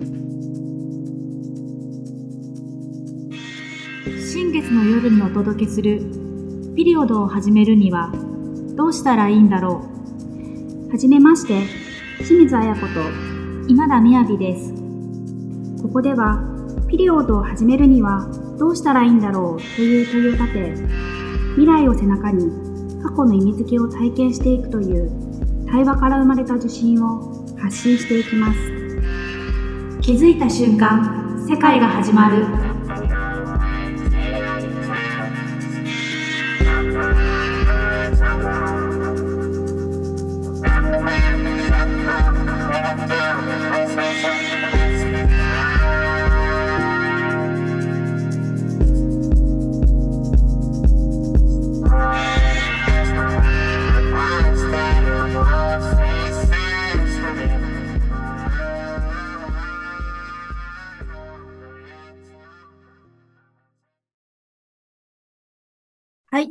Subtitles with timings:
[0.00, 0.12] 新
[4.52, 5.98] 月の夜にお届けする
[6.76, 8.12] ピリオドを始めるには
[8.76, 9.84] どうしたらいいんだろ
[10.86, 10.92] う。
[10.92, 11.62] はじめまして
[12.18, 12.86] 清水彩子と
[13.66, 14.72] 今田みやびです。
[15.82, 16.44] ここでは
[16.88, 20.76] ピリオドを始めるにはどうしたらいいんだろうという問いを立て
[21.56, 22.52] 未来を背中に
[23.02, 25.10] 過去の意味付けを体験していくという
[25.68, 28.77] 対話から生まれた受信を発信していきます。
[30.08, 32.67] 気づいた瞬間世界が始まる。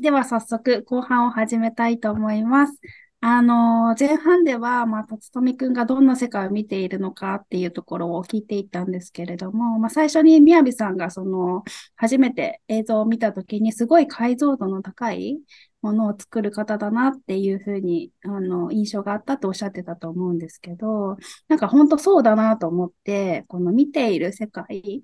[0.07, 2.79] では早速後半を始めたいと思います。
[3.19, 11.65] あの、前半では、まあ、辰富くんがどんな世界を見ているのかっていうところを聞いていったんですけれども、まあ、最初にみやびさんがその、
[11.97, 15.41] 初めて映像を見たときに、すごい解像度の高い
[15.81, 21.17] ものを作る方だなっていうふうに、あの、印象があったとおっしゃってたと思うんですけど、
[21.49, 25.03] なんか本当そうだなと思って、この見ている世界、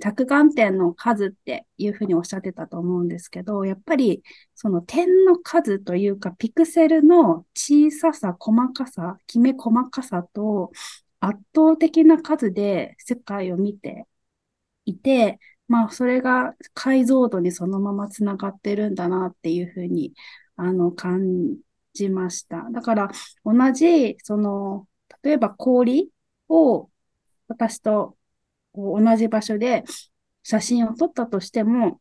[0.00, 4.22] 着眼点の数っていうふうにおっしゃってたと思うんですけど、やっぱり
[4.54, 10.72] その点の数というか、ピクセルの小ささ、細かさ、きめ細かさと
[11.20, 14.06] 圧倒的な数で世界を見て
[14.86, 20.12] いて、まあそれが解像度にそのままつながってるんだなっていうふうに
[20.56, 21.56] あの感
[21.94, 22.68] じました。
[22.72, 23.10] だから
[23.44, 24.86] 同じ、その、
[25.22, 26.10] 例えば氷
[26.48, 26.90] を
[27.48, 28.16] 私と
[28.74, 29.84] 同じ場所で
[30.42, 32.00] 写真を撮ったとしても、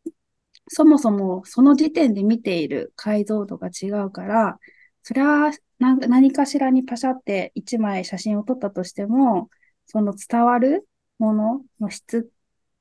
[0.68, 4.60] そもそもその時点で見ている解像度が違うから、
[5.04, 9.50] それは何かしらにパシャって1枚写真を撮ったとしても、
[9.86, 10.88] その伝わる
[11.20, 12.30] ものの質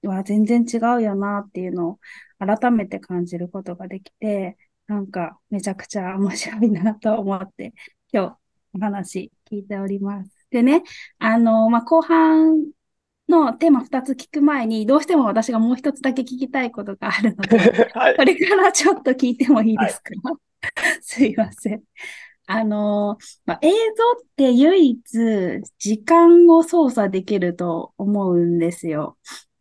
[0.02, 1.98] は全然違うよなっていうのを
[2.38, 7.72] 改めて感じることができて、なんかめちゃくちゃ面白いなと思って
[8.12, 8.36] 今日
[8.74, 10.30] お話聞いております。
[10.50, 10.82] でね、
[11.18, 12.64] あの、まあ、後半
[13.28, 17.58] のテーマ2つ聞く前に、どうしても私がもう一つだけ聞きたいことがあるので、
[17.94, 20.36] はい、それからちょっと聞いてもいいですか、はい、
[21.00, 21.82] すいません。
[22.46, 25.00] あの、まあ、映像って唯一
[25.78, 29.16] 時間を操作できると思うんですよ。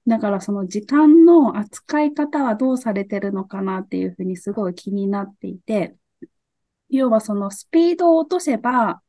[0.08, 5.96] だからその時間の扱い方はどうされてるのかなっていうふうにすごい気になっていて、
[6.90, 9.02] 要はそのスピードを落とせば、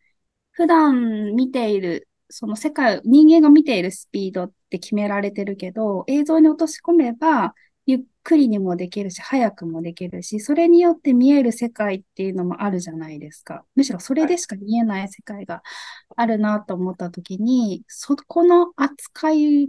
[0.53, 7.55] 普段見ているその世界、人間が見ているスピードって決められてるけど、映像に落とし込めば、
[7.85, 13.67] ゆっくりにもできるし、早くもできるし、それによって見える世界っていうのもあるじゃないですか。
[13.75, 15.63] むしろそれでしか見えない世界が
[16.17, 19.69] あるなと思ったときに、そこの扱い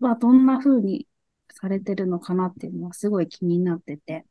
[0.00, 1.06] はどんな風に
[1.50, 4.24] されてるのかなっていうのはすごい気になってて。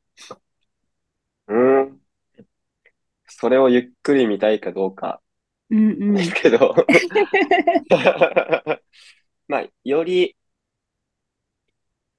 [1.47, 2.01] うん。
[3.27, 5.21] それをゆっくり見たいかどうか
[5.69, 6.15] うんうん。
[6.15, 6.75] ですけど
[9.47, 10.35] まあ、より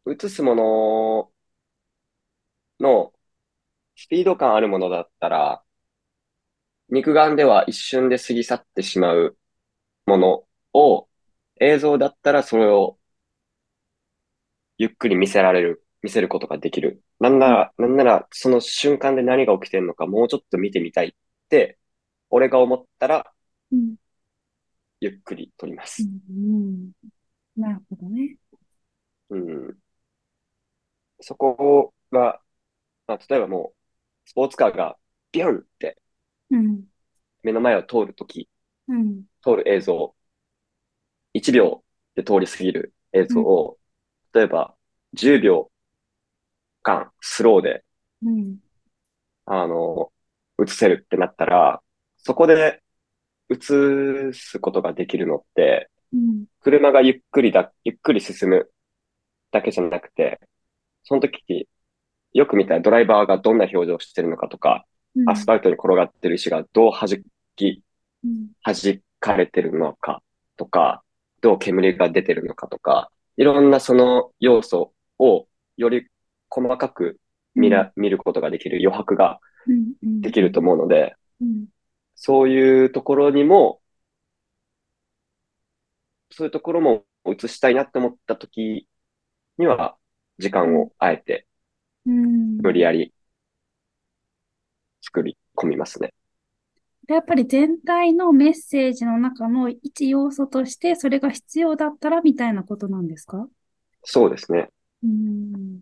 [0.06, 1.32] 映すもの
[2.80, 3.12] の
[3.96, 5.64] スピード感あるものだったら、
[6.90, 9.36] 肉眼では一瞬で過ぎ去ってしまう
[10.06, 11.08] ものを、
[11.60, 12.98] 映像だったらそれを
[14.78, 17.02] ゆっくり見せられる、見せることができる。
[17.20, 21.12] なんなら、なんならその瞬間で何が起きてるのかもうちょっと見てみたいっ
[21.48, 21.78] て、
[22.30, 23.32] 俺が思ったら
[23.72, 23.96] うん、
[25.00, 26.02] ゆっくり撮ります。
[26.02, 26.92] うん、
[27.56, 28.36] なるほどね。
[29.30, 29.78] うん。
[31.20, 32.40] そこが、
[33.06, 33.72] まあ、例えばも
[34.26, 34.96] う、スポーツカーが
[35.32, 35.96] ビュンって
[37.42, 38.48] 目の前を通るとき、
[38.88, 40.14] うん、通る映像、
[41.34, 43.78] 1秒で通り過ぎる映像を、
[44.32, 44.74] 例えば
[45.14, 45.70] 10秒
[46.82, 47.84] 間スローで、
[48.22, 48.58] うん、
[49.46, 50.12] あの、
[50.64, 51.82] 映せるってなったら、
[52.18, 52.82] そこで
[53.50, 58.70] 映すことができるのって、うん、車がゆっくりだ、ゆっくり進む
[59.50, 60.40] だけじゃなくて、
[61.04, 61.68] その時、
[62.32, 64.84] よく見たらドライバーがどんな表情をしてるのかとか、
[65.16, 67.22] うん、アスファルトに転がってる石がどう弾
[67.56, 67.82] き、
[68.62, 70.22] 弾かれてるのか
[70.56, 71.02] とか、
[71.40, 75.46] どう煙が出てるのかとか、いろんなその要素を
[75.76, 76.06] より
[76.50, 77.18] 細かく
[77.54, 79.40] 見ら、見ることができる余白が
[80.02, 81.14] できると思うので、
[82.20, 83.80] そういうところにも、
[86.30, 88.88] そういうところもを映したいなって思った時
[89.56, 89.96] には、
[90.38, 91.46] 時間をあえて、
[92.04, 93.14] 無理やり
[95.00, 96.12] 作り込みますね。
[97.06, 103.48] やっぱり全体のメッセージの中の一要素として、それが必要だったらみたいなことなんですか？
[104.02, 104.70] そうですね。
[105.04, 105.80] うん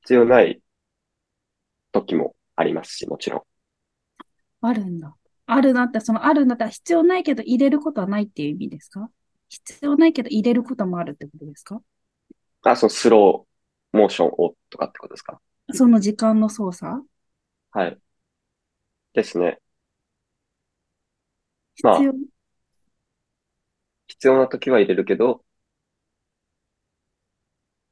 [0.00, 0.62] 必要ない
[1.92, 3.42] 時もありますし、もちろん。
[4.60, 5.16] あるんだ。
[5.46, 9.08] あるなって、そのあるんだったら必要ないけど入れることはないっていう意味ですか？
[9.48, 11.80] 必要ないけど入れることもあるってことですか？
[12.62, 15.40] あ、そのスローモーションをとかってことですか？
[15.72, 17.02] その時間の操作？
[17.70, 17.98] はい。
[19.14, 19.60] ですね。
[21.82, 22.00] まあ、
[24.08, 25.44] 必要な時は入れるけど、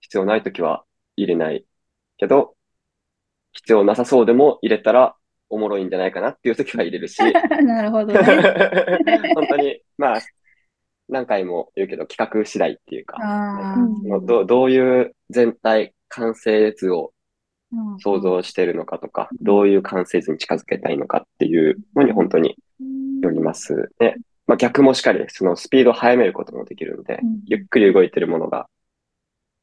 [0.01, 0.85] 必要ない時は
[1.17, 1.67] 入れない
[2.17, 2.57] けど、
[3.53, 5.17] 必要なさそうでも入れたら
[5.49, 7.19] おもろいんじゃないかなっていう時は入れるし。
[7.65, 8.15] なるほどね。
[9.35, 10.21] 本当に、まあ、
[11.09, 13.77] 何回も言うけど企画次第っていうか、か
[14.23, 17.13] どどういう全体、完成図を
[17.99, 22.57] 想像してるのかとか、うん、どういう完成図に近づけたいのかっていうのに本当に
[23.23, 24.17] よりますね。
[24.47, 28.69] まあ、逆もしかり、そのスピードを速めることもできるので、うん、ゆっくり動いてるものが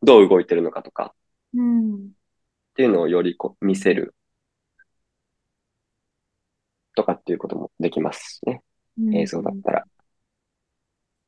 [0.02, 1.14] どう動いてるのかとか、
[1.54, 1.98] うん、っ
[2.76, 4.16] ていうのをよりこう見せる
[7.02, 8.62] とかっていうこともできますね。
[9.14, 9.86] 映像だったら。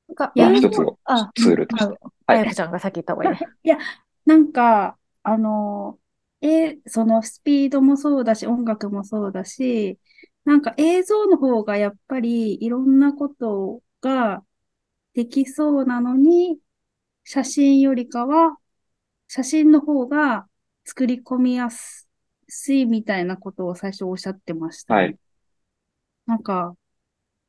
[0.07, 0.97] なんか、まあ、一つの
[1.35, 1.99] ツールとして。
[2.27, 3.39] あやかちゃんがさっき言った方がいいね。
[3.63, 3.77] いや、
[4.25, 5.99] なんか、あの、
[6.41, 9.97] え、そのスピードもそうだし、音楽もそうだし、
[10.45, 14.43] なんか映像の方がやっぱりいろんなことが
[15.13, 16.59] できそうなのに、
[17.23, 18.57] 写真よりかは、
[19.27, 20.47] 写真の方が
[20.85, 22.07] 作り込みやす
[22.73, 25.17] いみたいなことを最初おっしゃってました、はい。
[26.25, 26.75] なんか、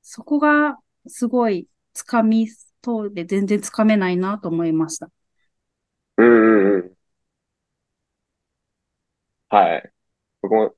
[0.02, 0.78] そこが
[1.08, 2.48] すごいつかみ
[2.84, 5.10] そうで全然つかめないなと思いました。
[6.16, 6.96] うんうんうん。
[9.48, 9.92] はい。
[10.42, 10.76] 僕も、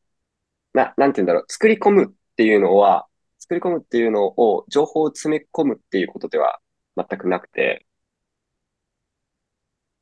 [0.75, 1.46] な、なんて言うんだろう。
[1.48, 3.08] 作り込むっていうのは、
[3.40, 6.60] 作り込むっていうのを、情報を詰め込むっていうことでは
[6.96, 7.87] 全くなくて、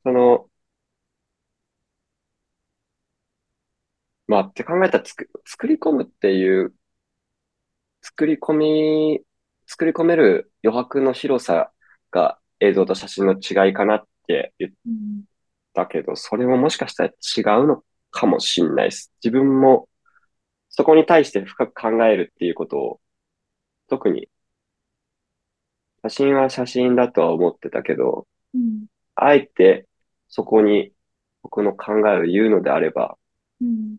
[0.02, 0.48] その、
[4.26, 6.74] まあ、って考えたらつく、作り込むっていう、
[8.04, 9.20] 作り込み、
[9.66, 11.72] 作り込める余白の広さ
[12.10, 14.72] が映像と写真の違いかなって言っ
[15.72, 19.10] たけど、それももしかしたら違うのかもしんないです。
[19.24, 19.88] 自分も
[20.68, 23.00] そこに対して深く考えるっていうことを、
[23.88, 24.28] 特に、
[26.02, 28.84] 写真は写真だとは思ってたけど、うん、
[29.14, 29.86] あえて
[30.28, 30.92] そこに
[31.42, 33.16] 僕の考えを言うのであれば、
[33.62, 33.96] うん、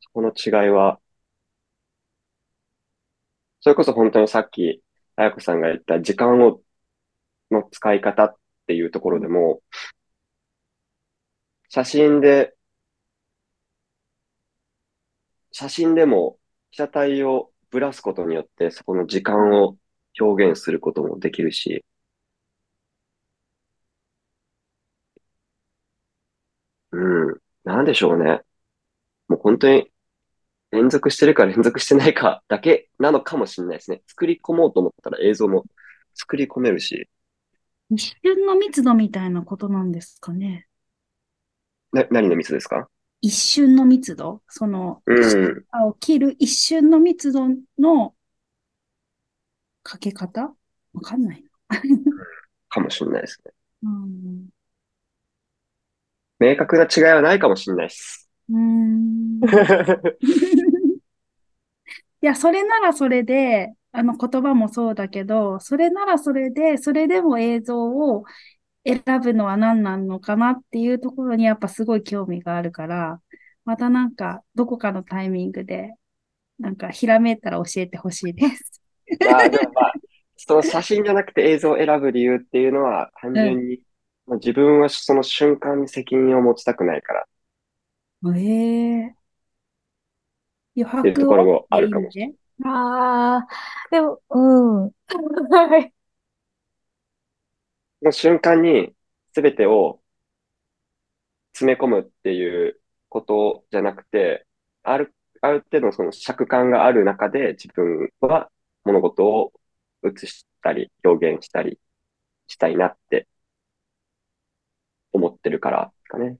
[0.00, 0.98] そこの違いは、
[3.64, 4.82] それこそ本当にさっき、
[5.16, 6.60] あやこさんが言った時間を、
[7.50, 9.62] の使い方っていうところでも、
[11.68, 12.54] 写真で
[15.52, 16.38] 写真でも
[16.70, 19.78] 被写体をぶらすことによってそこの時間を
[20.20, 21.82] 表現することもできるし、
[26.92, 28.40] うん、なんでしょうね。
[29.28, 29.92] もう本当に
[30.74, 34.02] 連続してるか連続してないかだけなのかもしれないですね。
[34.08, 35.64] 作り込もうと思ったら映像も
[36.14, 37.08] 作り込めるし。
[37.90, 40.66] 一瞬の密度みたいなことなんですかね。
[41.92, 42.88] な、何の密度ですか？
[43.20, 47.48] 一瞬の密度、その、うん、を切る一瞬の密度
[47.78, 48.14] の
[49.82, 50.54] かけ方？
[50.92, 51.44] わかんない
[52.68, 53.52] かもしれないですね。
[53.84, 54.48] うん、
[56.38, 58.28] 明確な違いはないかもしれないです。
[58.50, 59.40] うん。
[62.24, 68.24] いや、それならそれで、あの言葉もそうだけど、それならそれで、それでも映像を
[68.86, 73.20] 選ぶのは何なのかなっていうところにやっぱすごい興味があるから、
[73.66, 75.92] またなんかどこかのタイミングで、
[76.58, 78.80] なんかひらめいたら教えてほしいです。
[79.20, 79.92] まあでもまあ、
[80.38, 83.80] その写真じゃなくて映像を選ぶ理由っていうのは単純に、うん、
[84.28, 87.26] まあ、自分はその瞬間に責任を持ちたくないから。
[88.34, 89.23] ええー。
[90.76, 91.00] 余白を。
[91.00, 92.36] っていうところもあるかもしれない。
[92.64, 93.46] ああ、
[93.90, 94.90] でも、うん。
[95.50, 95.92] はい。
[98.02, 98.94] の瞬間に
[99.32, 100.00] 全てを
[101.52, 104.46] 詰め込むっていうことじゃなくて、
[104.82, 108.50] ある、ある程度のその尺感がある中で自分は
[108.84, 109.52] 物事を
[110.04, 111.78] 映したり表現したり
[112.46, 113.28] したいなって
[115.12, 116.38] 思ってるからかね。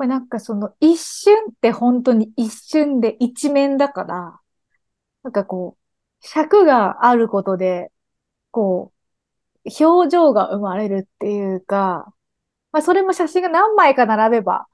[0.00, 4.40] これなんかその一瞬って本当に一瞬で一面だから、
[5.22, 7.92] なんかこう、尺があることで、
[8.50, 8.94] こ
[9.66, 12.14] う、表情が生まれるっていうか、
[12.72, 14.68] まあ、それも写真が何枚か並べば、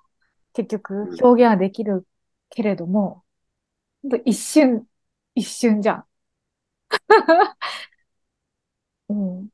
[0.55, 2.07] 結局表現はできる
[2.51, 3.25] けれども、
[4.27, 4.87] 一瞬、
[5.35, 6.07] 一瞬じゃん。
[9.09, 9.51] うん。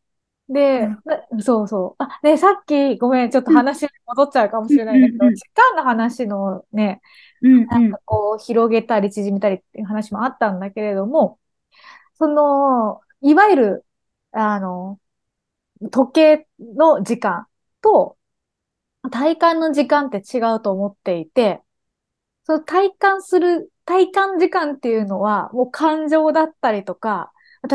[0.52, 0.88] で、
[1.30, 2.02] うん、そうそう。
[2.02, 7.00] あ、ね、さっき、ごめん、ちょっと話に戻っちゃうかもしれないんだけど、時間の話のね、
[7.70, 11.40] なんかこう、広げたり縮めたりっていう話もあったんだけれども、
[12.14, 13.86] その、いわゆる、
[14.32, 15.00] あの、
[15.90, 17.48] 時計の時間
[17.82, 18.18] と
[19.10, 21.60] 体感の時間って違うと思っていて、
[22.44, 27.32] その体感する、体感時間っていうのはもう感情だったりとか、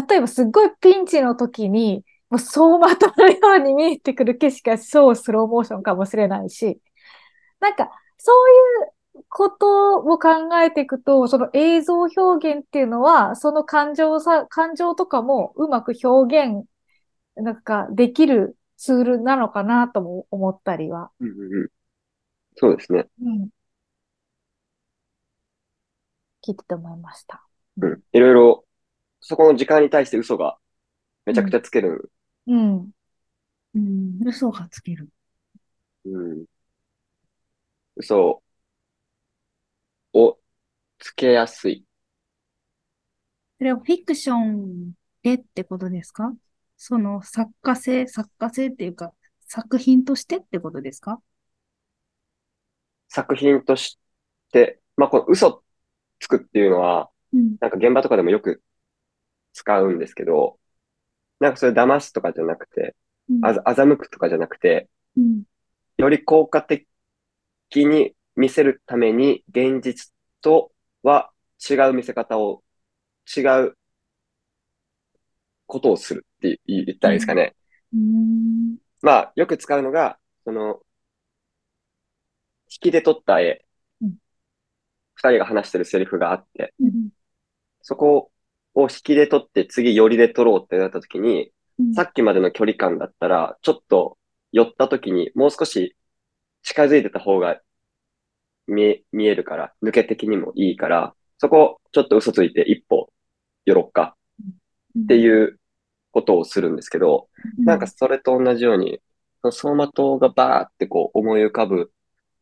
[0.09, 6.79] 例えばすっごいピンチの時に、もう走馬灯のように見えてくる景色が超スローモーションかもしれないし、
[7.59, 10.29] なんか、そういうことを考
[10.61, 16.65] えていくと、その映像表現っていうのは、その感情さ、感情とかもうまく表現、
[17.35, 21.11] なんかできるツールなのかなとも思ったりは。
[21.19, 21.31] うんう
[21.65, 21.69] ん、
[22.55, 23.07] そうですね。
[23.21, 23.49] うん。
[26.45, 27.43] 聞いてて思いました。
[27.81, 28.01] うん。
[28.11, 28.65] いろいろ、
[29.19, 30.57] そこの時間に対して嘘が
[31.25, 32.11] めちゃくちゃつける。
[32.47, 32.91] うん。
[33.75, 35.09] うん、嘘がつける。
[36.05, 36.45] うん。
[37.95, 38.41] 嘘
[40.13, 40.39] を
[40.99, 41.85] つけやすい。
[43.57, 46.33] それはフィクションでってことですか？
[46.77, 49.13] その作家性、作家性っていうか、
[49.47, 51.19] 作品としてってことですか？
[53.09, 53.99] 作品とし
[54.51, 55.63] て、まあ、この嘘
[56.19, 58.61] つくっていうのは、うん、なんか現場とかでもよく
[59.53, 60.59] 使うんですけど、
[61.39, 62.95] なんかそれ騙すとかじゃなくて、
[63.29, 65.43] うん、あざ、欺くとかじゃなくて、うん、
[65.97, 66.87] より効果的
[67.75, 70.71] に見せるために現実と
[71.03, 71.31] は
[71.69, 72.63] 違う見せ方を、
[73.35, 73.77] 違う
[75.65, 77.55] ことをするって言ったらいいですかね。
[77.93, 80.79] うん、まあ、よく使うのが、その、
[82.69, 83.65] 引きで撮った絵、
[85.17, 87.09] 二、人が話してるセリフがあって、うん、
[87.81, 88.31] そこを
[88.83, 91.51] 引きで撮って次寄りで撮ろうってなった時に、
[91.95, 94.17] さっきまでの距離感だったら、ちょっと
[94.51, 95.95] 寄った時にもう少し
[96.63, 97.59] 近づいてた方が
[98.67, 103.11] 見え、見えるから、抜け的にもいいから、そこちょっと嘘ついて一歩
[103.65, 104.15] 寄ろっか
[104.99, 105.59] っていう
[106.11, 107.29] ことをするんですけど、
[107.59, 109.01] なんかそれと同じように、
[109.43, 111.91] 走馬灯がバーってこう思い浮かぶ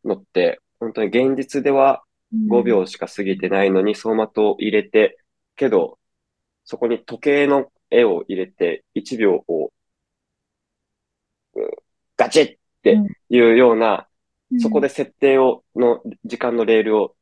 [0.03, 2.03] のって、本当に現実では
[2.49, 5.17] 5秒しか過ぎてないのに走馬灯を入れて、
[5.55, 5.99] けど、
[6.65, 9.72] そこに時計の絵を入れて1秒を、
[12.17, 14.07] ガチッっていうような、
[14.60, 17.15] そこで設定を、の時間のレールを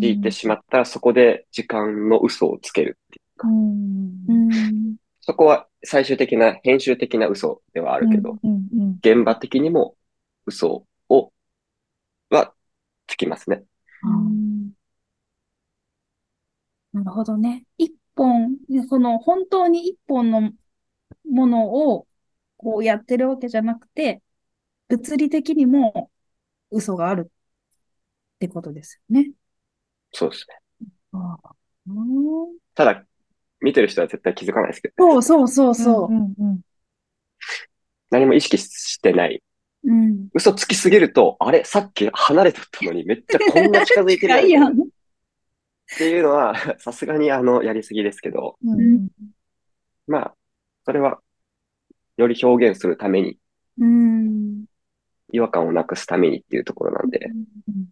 [0.00, 3.48] 引いてしまったら、そこで時間の嘘をつけるっていうか。
[5.20, 9.94] そこは最終的な編集的な嘘ではあるけど、うんうんうん、現場的にも
[10.46, 11.32] 嘘を、
[12.30, 12.54] は
[13.06, 13.62] つきますね。
[16.92, 17.64] なるほどね。
[17.76, 18.56] 一本、
[18.88, 20.50] その本当に一本の
[21.30, 22.06] ものを
[22.56, 24.20] こうやってるわけじゃなくて、
[24.88, 26.10] 物理的にも
[26.70, 29.30] 嘘があるってことですよね。
[30.12, 30.58] そうですね。
[31.12, 31.36] あ
[32.74, 33.04] ただ、
[33.60, 36.60] 見てる人は絶対気づかないですけど、そうそうそうそう、うんうん、
[38.10, 39.42] 何も意識してない。
[39.84, 44.76] うん、嘘つきすぎると、あれさっき離れてたのにめっちゃこんな近づいてるやん。
[45.94, 49.08] っていうのは、 さすがにあの、やりすぎですけど、うん、
[50.06, 50.34] まあ、
[50.84, 51.20] それは、
[52.16, 53.38] より表現するために、
[53.78, 54.64] うん、
[55.32, 57.18] 違和感をなくすためにっていうところなんで、
[57.68, 57.88] うん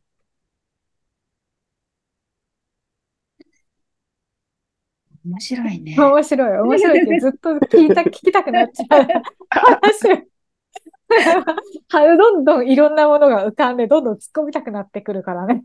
[5.26, 5.96] 面白いね。
[5.98, 9.08] 面白い、面白いってずっと聞いた、 聞きたくなっちゃう
[9.50, 10.26] 話。
[12.16, 15.64] どんどんいろんなものが浮かんで、どんどん突っ込みたくなってくるからね。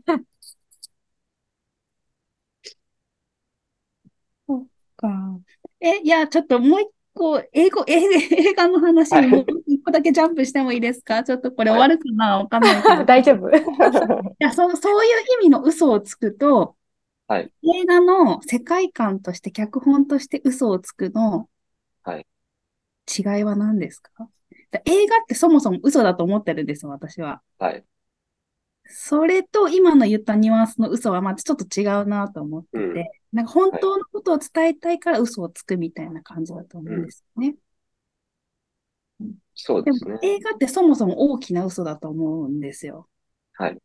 [4.46, 4.66] そっ
[5.02, 5.40] か。
[5.80, 8.00] え、いや、ちょっともう一個、英語、映
[8.48, 11.22] 映画の話にも一個だけジャンプしてもいいですか？
[11.24, 12.38] ちょっとこれ終わるかな？
[12.38, 13.04] わかんないけど。
[13.04, 13.50] 大丈夫。
[13.52, 13.54] い
[14.38, 15.10] やそ、そういう
[15.42, 16.76] 意味の嘘をつくと、
[17.26, 17.52] はい。
[17.62, 21.48] 映画の世界観として、脚本として嘘をつくの、
[22.02, 22.26] はい。
[23.18, 24.28] 違いは何ですか？
[24.84, 27.42] 映画ってそもそも嘘だと思ってるんですよ、私は。
[27.58, 27.84] はい。
[28.86, 32.94] それと今の言ったニュアンスの嘘はまたちょっと違うなと思ってて、うん、
[33.32, 37.56] なんか本当のことを伝えたいから嘘をつくみたいな感じだと思うんですよね。
[39.20, 40.18] うん、そうですね。
[40.22, 43.08] 映画ってそもそも大きな嘘だと思うんですよ。
[43.54, 43.78] はい。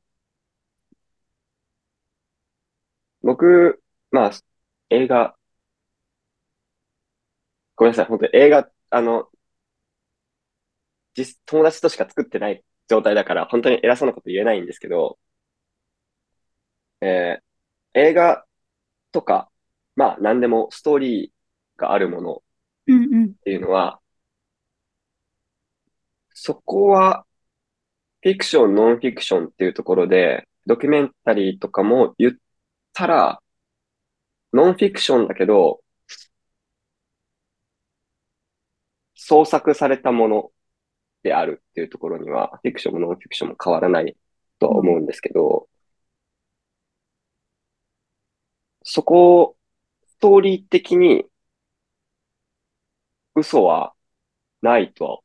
[3.21, 4.31] 僕、まあ、
[4.89, 5.35] 映画、
[7.75, 9.29] ごめんなさい、本当に映画、あの、
[11.15, 15.17] 実、友達としか作ってない状態だから、本当に偉そうなこと言えないんですけど、
[17.01, 18.46] えー、映画
[19.17, 19.50] とか、
[19.95, 22.43] まあ何でもストーリーがあるもの
[23.33, 24.00] っていうのは、うんうん、
[26.36, 27.25] そこは
[28.21, 32.33] フィクション、ノンフィクションっていうところで、ドキュメンタリーとかも言っ
[32.93, 33.41] たら、
[34.53, 35.81] ノンフィクションだけど、
[39.15, 40.51] 創作されたもの
[41.24, 44.15] であるっていうところには、フィクションもノンフィクションも変わらない
[44.59, 45.67] とは思うんですけど、
[48.89, 49.58] そこを
[50.06, 51.25] ストーリー的に
[53.36, 53.94] 嘘は
[54.62, 55.20] ないとは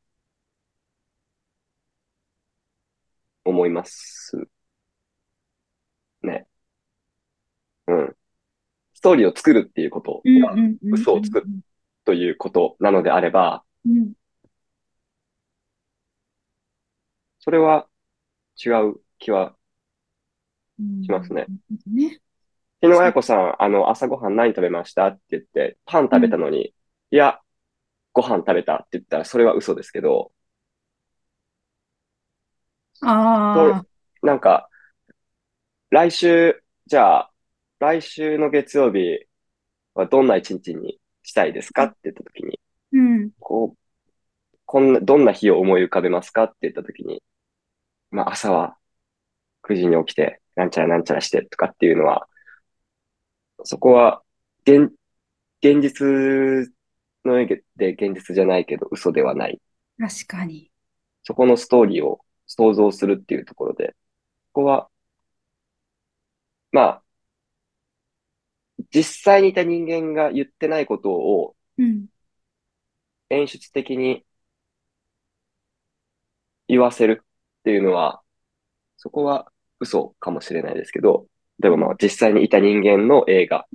[3.45, 4.37] 思います
[6.23, 6.47] ね。
[7.87, 8.17] うん。
[8.95, 10.55] ストーリーを作るっていうことが
[10.93, 11.47] 嘘を作る
[12.05, 13.65] ということなのであれば、
[17.41, 17.89] それは
[18.65, 19.57] 違う気は
[21.05, 21.47] しますね。
[21.87, 22.22] ね。
[22.83, 25.07] 日野彩子さん、あの、朝ごはん何食べました？
[25.07, 26.75] って言って、パン食べたのに、
[27.13, 27.41] いや、
[28.13, 30.33] ご飯食べたって言ったら、それは嘘ですけど、
[33.01, 33.87] ああ。
[34.27, 34.69] なんか、
[35.91, 37.33] 来週、じゃあ、
[37.79, 39.27] 来週の月曜日
[39.95, 41.85] はどんな一日にしたいですか？
[41.85, 42.61] って言ったときに、
[42.93, 43.31] うん。
[43.39, 46.45] こう、こんな、どんな日を思い浮かべますか？
[46.45, 47.23] って言ったときに、
[48.11, 48.77] まあ朝は
[49.63, 52.29] 9時に起きて、なんちゃらなんちゃらしてとかっていうのは、
[53.65, 54.23] そこは、
[54.67, 54.93] 現、
[55.61, 56.07] 現実
[57.25, 59.61] の絵で現実じゃないけど嘘ではない。
[59.99, 60.71] 確かに。
[61.23, 63.95] そこのストーリーを想像するっていうところで、
[64.53, 64.89] ここは、
[66.73, 67.03] まあ、
[68.91, 71.57] 実際にいた人間が言ってないことを、
[73.31, 74.25] 演出的に
[76.69, 77.27] 言わせるっ
[77.65, 78.23] ていうのは、
[78.97, 81.27] そこは嘘かもしれないですけど、
[81.63, 83.67] 例えばまあ実際にいた人間の映画、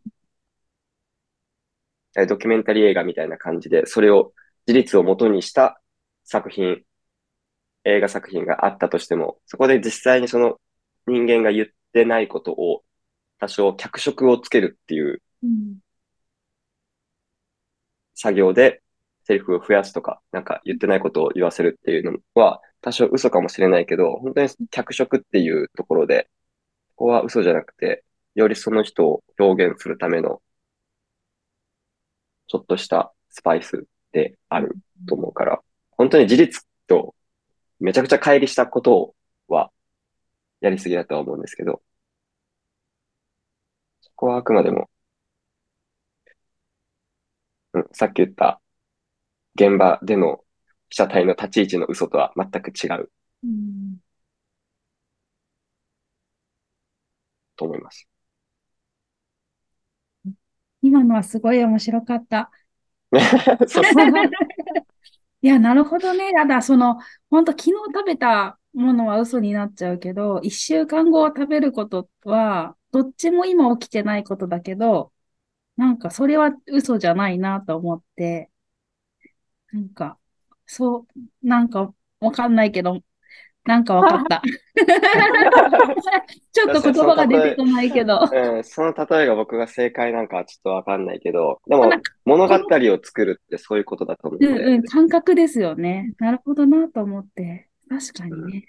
[2.28, 4.34] ドキュメンタリー映画みたいな感じで、それを
[4.66, 5.82] 事実をもとにした
[6.26, 6.84] 作品
[7.86, 10.60] 映画作品があったとしても、そこで実際にその
[11.08, 12.84] 人間が言ってないことを
[13.40, 15.22] 多少脚色をつけるっていう
[18.16, 18.82] 作業で
[19.24, 26.30] セリフを増やすとか、なんか言ってないことを言わせるっていうのは多少嘘かもしれないけど、本当に脚色っていうところで、
[26.98, 28.04] ここは嘘じゃなくて、
[28.36, 30.42] よりその人を表現するための
[32.48, 34.76] ちょっとしたスパイスである
[35.08, 37.16] と思うから、本当に事実と
[37.80, 39.16] めちゃくちゃ乖離したこと
[39.48, 39.72] は
[40.62, 41.82] やりすぎだとは思うんですけど、
[44.02, 44.90] そこはあくまでも、
[47.74, 48.60] うん、さっき言った
[49.56, 50.44] 現場での
[50.90, 53.12] 被写体の立ち位置の嘘とは全く違う。
[53.44, 53.98] うん、
[57.58, 58.08] と思います。
[60.82, 62.52] 今のはすごい面白かった。
[65.42, 66.34] いや、なるほどね。
[66.34, 66.98] ただ、その、
[67.30, 75.14] 本当昨日食べたものは嘘になっちゃうけど、一週間後食べることは、どっちも今起きてないことだけど、
[75.78, 78.52] なんかそれは嘘じゃないなと思って、
[79.72, 80.20] なんか、
[80.66, 81.08] そう、
[81.48, 83.02] なんかわかんないけど、
[83.68, 84.42] なんかわかった。
[86.54, 88.22] ちょっと言葉が出てこないけど。
[88.32, 91.92] うん、その例えが僕が正解なんかはちょっとわかんないけど、でも
[92.24, 96.14] 物語を作るってそういうことだと思ううんうん、感覚ですよね。
[96.18, 97.68] なるほどなと思って。
[97.90, 98.58] 確かにね。
[98.58, 98.64] うん、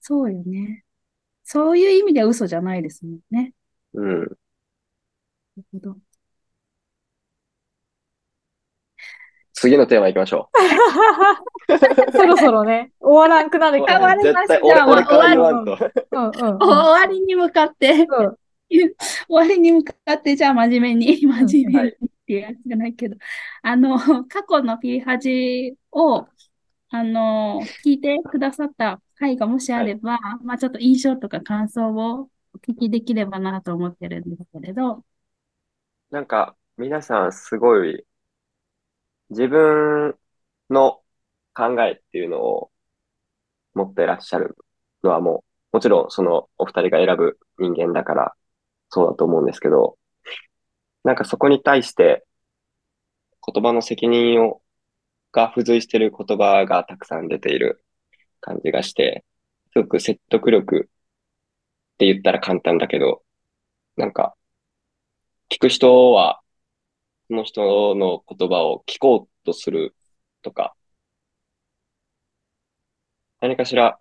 [0.00, 0.84] そうよね。
[1.44, 3.54] そういう意味では嘘じゃないですもんね。
[3.94, 4.18] うん。
[4.20, 4.34] なる
[5.72, 5.96] ほど。
[9.60, 10.50] 次のテーマ行きましょ
[11.68, 11.72] う。
[12.16, 13.98] そろそろね、終わらんくなるから。
[13.98, 14.60] 終わりました。
[14.62, 15.76] 俺俺から言わんと。
[15.76, 18.36] 終わりに向かって、終
[19.28, 21.92] わりに向かって、じゃあ真面目に、真面目にっ
[22.24, 23.16] ていうやつじゃないけど、
[23.62, 26.26] あの、過去の P ジを、
[26.90, 35.04] あの、聞いてくださった回がもしあれば、はい、まあちょっと印象とか感想をお聞きできればなと思ってるんですけれど。
[36.10, 38.04] なんか、皆さんすごい
[39.30, 40.18] 自分
[40.70, 41.02] の
[41.54, 42.70] 考えっていうのを
[43.74, 44.56] 持ってらっしゃる
[45.02, 48.34] のはもう、もちろんそのお二人が選ぶ人間だから
[48.90, 49.98] そうだと思うんですけど、
[51.04, 52.24] なんかそこに対して
[53.52, 54.62] 言葉の責任を、
[55.32, 57.84] が付随してる言葉がたくさん出ている
[58.40, 59.24] 感じがして、
[59.72, 63.22] すごく説得力って言ったら簡単だけど、
[63.96, 64.36] なんか、
[65.50, 66.40] 聞く人は
[67.30, 69.94] の人の言葉を聞こうとする
[70.42, 70.74] とか、
[73.40, 73.98] 何かしら、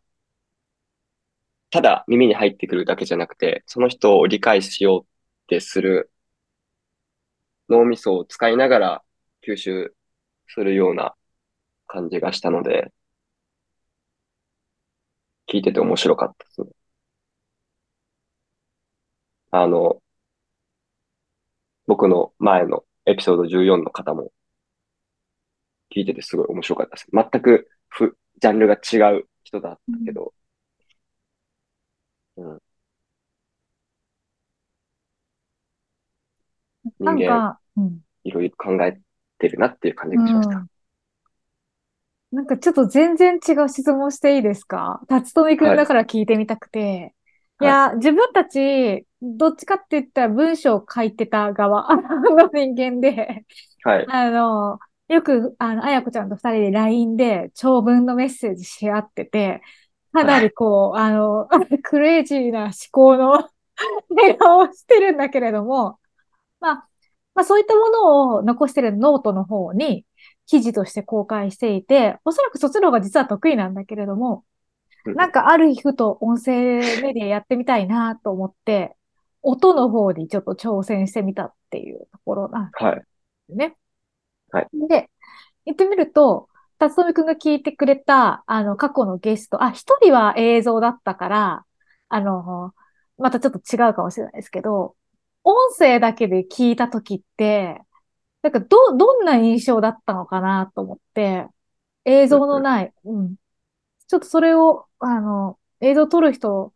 [1.70, 5.06] ただ耳に入ってくるだけじゃなくて、その人を理解しようっ
[5.48, 6.12] てする
[7.70, 9.04] 脳みそを使いながら
[9.48, 9.96] 吸収
[10.48, 11.16] するような
[11.88, 12.94] 感じがしたので、
[15.52, 16.62] 聞いてて面白かったです。
[19.52, 20.02] あの、
[21.88, 24.32] 僕の前のエピソード14の方も
[25.94, 27.08] 聞いててすごい面白かったです。
[27.12, 30.34] 全くふ、ジャンルが違う人だったけど、
[32.36, 32.62] うん。
[37.00, 39.00] 人間、うん、いろいろ考え
[39.40, 40.58] てるなっていう感じがしました。
[40.58, 40.68] うん
[42.30, 45.00] なんかちょっと全然違う質問していいですか？
[45.08, 47.14] 辰富くんだから聞いてみたくて。
[47.60, 53.46] はい、いや、自分たち、どっちかって言ったら文章を書いてた側 の人間で、
[53.84, 54.06] はい。
[54.10, 59.62] あの、よく、あの、あやこちゃんと二人で LINE で長文のメッセージし合ってて、
[60.14, 61.48] かなりこう、 あの、
[61.84, 63.50] クレイジーな思考の
[64.24, 66.00] 映画をしてるんだけれども、
[66.60, 66.90] まあ、
[67.36, 70.06] まあそういったものを残してるノートの方に
[70.48, 74.44] 記事として公開していて、おそらくそっちの方が実は得意なんだけれども、
[75.06, 76.52] なんかある日ふと音声
[77.02, 78.96] メディアやってみたいなと思って、
[79.42, 82.78] 音の方にちょっと挑戦してみたっていうところなんで
[83.50, 83.76] すね。
[84.52, 84.68] はい。
[84.74, 85.10] で、
[85.66, 91.66] 言ってみると、辰富くんが聞いてくれた、あの、過去のゲスト、あ、一人は映像だったから、
[92.10, 92.74] あの、
[93.18, 94.96] またちょっと違うかもしれないですけど、
[95.44, 97.82] 音声だけで聞いたときって、
[98.42, 101.48] なんかど、どんな印象だったのかなと思って、
[102.06, 103.36] 映像のない、うん。
[104.08, 106.74] ちょっとそれを、あの、映像を撮る人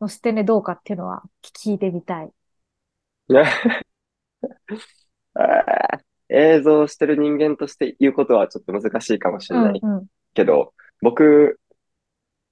[0.00, 2.32] の視点でどうかっていうのは聞いてみたい。
[6.28, 9.80] 映像してる人間として言うことはちょっと難しいかもしれない
[10.34, 10.60] けど、うん。
[10.60, 11.60] うん、僕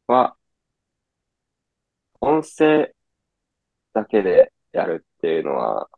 [0.06, 0.36] は
[2.20, 2.94] 音声
[3.92, 5.88] だけでやるっていうのは、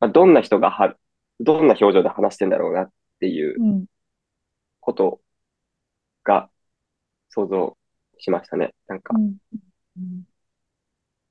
[0.00, 0.96] まあ、どんな人がは、
[1.40, 3.86] どんな表情で話してんだろうなっていう
[4.80, 5.20] こと
[6.24, 6.50] が
[7.28, 7.76] 想像
[8.18, 8.74] しましたね。
[8.88, 9.14] なんか、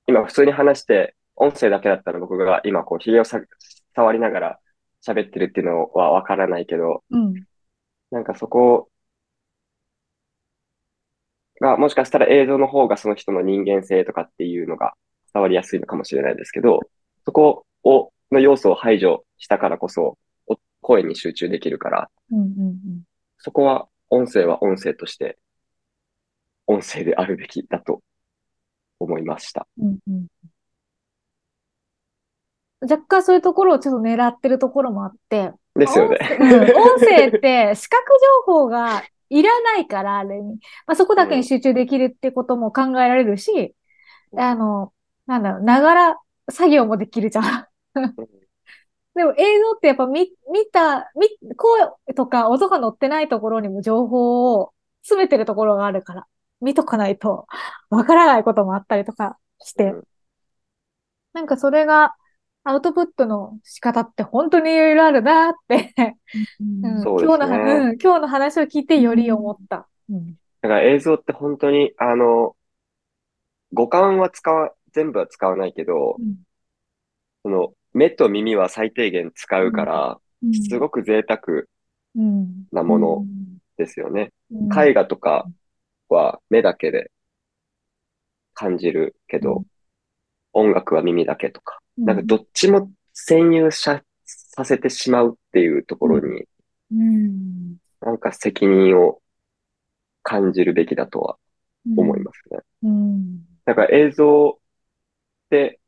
[0.07, 3.41] 今普通に話して、音声だけだったら僕が今こう髭をさ
[3.93, 4.59] 触りながら
[5.05, 7.33] 喋ってるっていうのはわからないけど、うん、
[8.11, 8.89] なんかそこ
[11.61, 14.93] が、もしかしたら映像の方がその人の人間性とかっていうのが
[15.33, 16.79] 伝わりやすいのかもしれないですけど、
[17.25, 20.17] そこを、の要素を排除したからこそ、
[20.81, 23.01] 声に集中できるから、うんうんうん、
[23.37, 25.37] そこは音声は音声として、
[26.67, 28.01] 音声であるべきだと
[28.99, 29.67] 思いました。
[29.80, 30.28] うんうん
[32.82, 35.51] 若干そういうところをちょっと狙ってるところもあって。
[35.75, 36.17] ですよね。
[36.75, 38.04] 音声って視覚
[38.45, 40.60] 情報がいらないから、あれに。
[40.86, 43.75] まあ、そこだけに集中できるってことも考えられるし、
[44.32, 44.93] うん、あの、
[45.25, 47.67] なんだろう、ながら作業もできるじゃん。
[49.15, 56.28] でも映像ってやっぱ見、見た、見、声とか音が乗ってないところにも情報を詰めてるところがあるから、
[56.61, 57.47] 見とかないと
[57.89, 60.03] わからないこともあったりとかして、うん、
[61.33, 62.15] なんかそれが、
[62.67, 65.93] アウトプットの仕方って本当にいろいろあるなって。
[66.57, 69.87] 今日の、うん、今日の話を聞いてより思った。
[70.09, 72.55] うん、だから映像って本当に、あの、
[73.71, 76.37] 五感は使わ、全部は使わないけど、うん、
[77.43, 81.65] その、目と耳は最低限使うから、うん、すごく贅沢
[82.71, 83.25] なもの
[83.77, 84.31] ですよね。
[84.75, 85.45] 絵画とか
[86.09, 87.11] は目だけで
[88.53, 89.63] 感じるけど、
[90.53, 91.79] 音楽は耳だけとか。
[91.97, 94.03] なんかどっちも占有さ
[94.63, 96.43] せてしまうっていうところに、
[96.91, 99.21] うん、なんか責任を
[100.23, 101.37] 感じるべきだとは
[101.97, 102.59] 思いますね。
[102.83, 104.59] うん、だから映像っ
[105.49, 105.79] て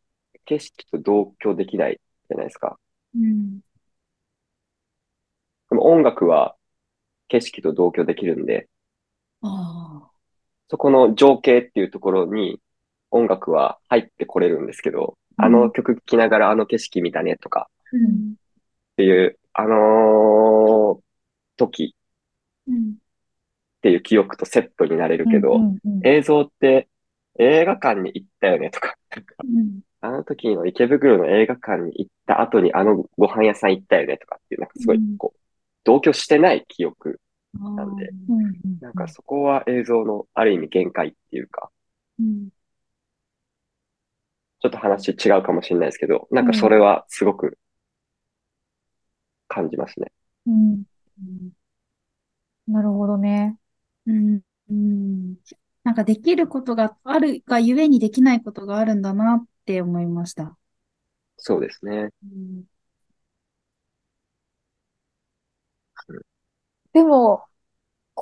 [0.45, 1.99] 景色と同居できない
[2.29, 2.77] じゃないですか。
[3.15, 3.59] うん、
[5.69, 6.55] でも音楽は
[7.27, 8.67] 景色と同居できるんで、
[10.69, 12.59] そこの情景っていうところに
[13.11, 21.01] 音楽は入ってこれるんですけど、あの曲聴きながらあの景色見たねとか、っていう、あのー、
[21.57, 21.95] 時
[22.69, 22.83] っ
[23.81, 25.59] ていう記憶とセットになれるけど、
[26.03, 26.87] 映像って
[27.39, 28.95] 映画館に行ったよねとか、
[30.01, 35.39] あの時の池袋の映画館に行った後にあのご飯屋さん行ったよねとかっていう、なんかすごいこう、
[35.83, 37.21] 同居してない記憶
[37.75, 38.13] なんで、
[38.81, 41.71] なんかそこは映像のある意味限界っていうか、
[44.59, 47.57] ちょっと話違うかもしれないですけど、なんかそれはすごく
[49.47, 50.11] 感じますね。
[50.45, 50.83] うん。
[52.67, 53.57] なるほどね。
[54.05, 54.41] うん。
[54.69, 55.35] うん、
[55.83, 60.57] なんかできることがあるがゆえにできないことがあるんだなって思いました。
[61.37, 62.09] そうですね。
[62.23, 62.63] うん、
[66.93, 67.46] でも、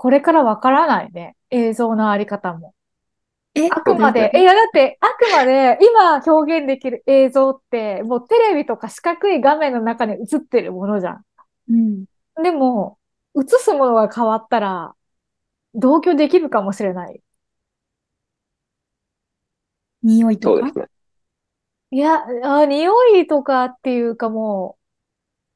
[0.06, 1.36] これからわからないね。
[1.50, 2.76] 映像のあり方も。
[3.56, 3.70] え？
[3.72, 11.26] あくまで、いやだって、あくまで今表現できる映像って、もうテレビとか四角い画面の中に映ってるものじゃん。
[11.72, 12.06] うん。
[12.44, 13.00] でも、
[13.36, 14.94] 映すものが変わったら、
[15.74, 17.20] 同居できるかもしれない。
[20.04, 20.68] 匂いとか？
[20.68, 20.72] ね。
[21.90, 24.78] いや、あ、匂いとかっていうかも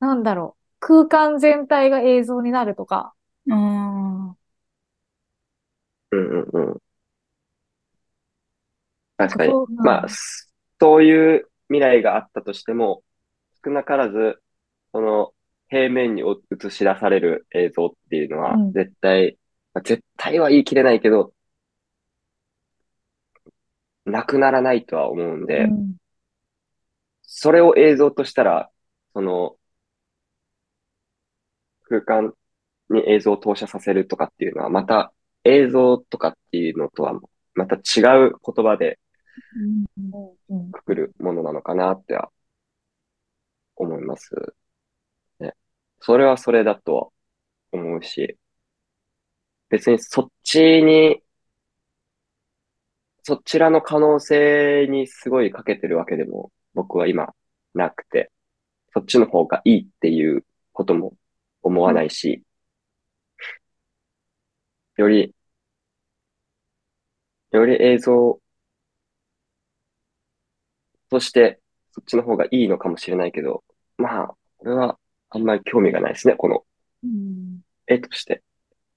[0.02, 0.78] う、なんだろう。
[0.80, 3.14] 空間全体が映像になるとか。
[3.52, 3.99] ああ。
[6.12, 6.82] うんうんうん。
[9.18, 9.54] 確かに。
[9.84, 10.08] まあ、
[10.80, 13.04] そういう未来があったとしても、
[13.64, 14.42] 少なからず、
[14.92, 15.34] その
[15.70, 19.38] 平面に映し出される映像っていうのは、絶対、
[19.74, 21.34] まあ、絶対は言い切れないけど、
[24.06, 25.96] なくならないとは思うんで、うん、
[27.22, 28.70] それを映像としたら、
[29.14, 29.58] その、
[31.84, 32.34] 空間
[32.90, 37.20] に映像を投射させるとかっていうのは、また映像とかっていうのとは、
[37.54, 39.00] また違う言葉で
[40.72, 42.32] くくるものなのかなっては
[43.76, 44.34] 思います。
[45.40, 45.56] ね。
[46.00, 47.14] それはそれだと
[47.72, 48.38] 思うし、
[49.70, 51.22] 別にそっちに、
[53.24, 57.34] そちらの可能性にすごいかけてるわけでも僕は今
[57.74, 58.32] なくて、
[58.94, 61.14] そっちの方がいいっていうことも
[61.62, 62.44] 思わないし、
[65.00, 65.34] より、
[67.52, 68.42] より映像
[71.10, 71.62] として、
[71.94, 73.64] そっちの方がいいのかもしれないけど、
[73.98, 76.36] まあ、これはあんまり興味がないですね。
[76.36, 76.66] この、
[77.88, 78.44] 絵として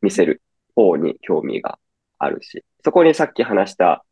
[0.00, 0.42] 見せる
[0.74, 1.78] 方に興味が
[2.18, 4.04] あるし、そこにさっき話した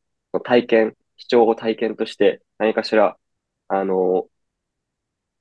[0.45, 3.17] 体験、視聴を体験として何かしら、
[3.67, 4.29] あの、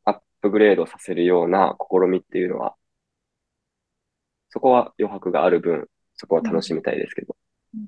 [0.03, 2.75] アップグレードさせるような試みっていうのは、
[4.49, 5.87] そこは余白がある分、
[6.19, 7.35] そこは楽しみたいですけど。
[7.73, 7.87] うん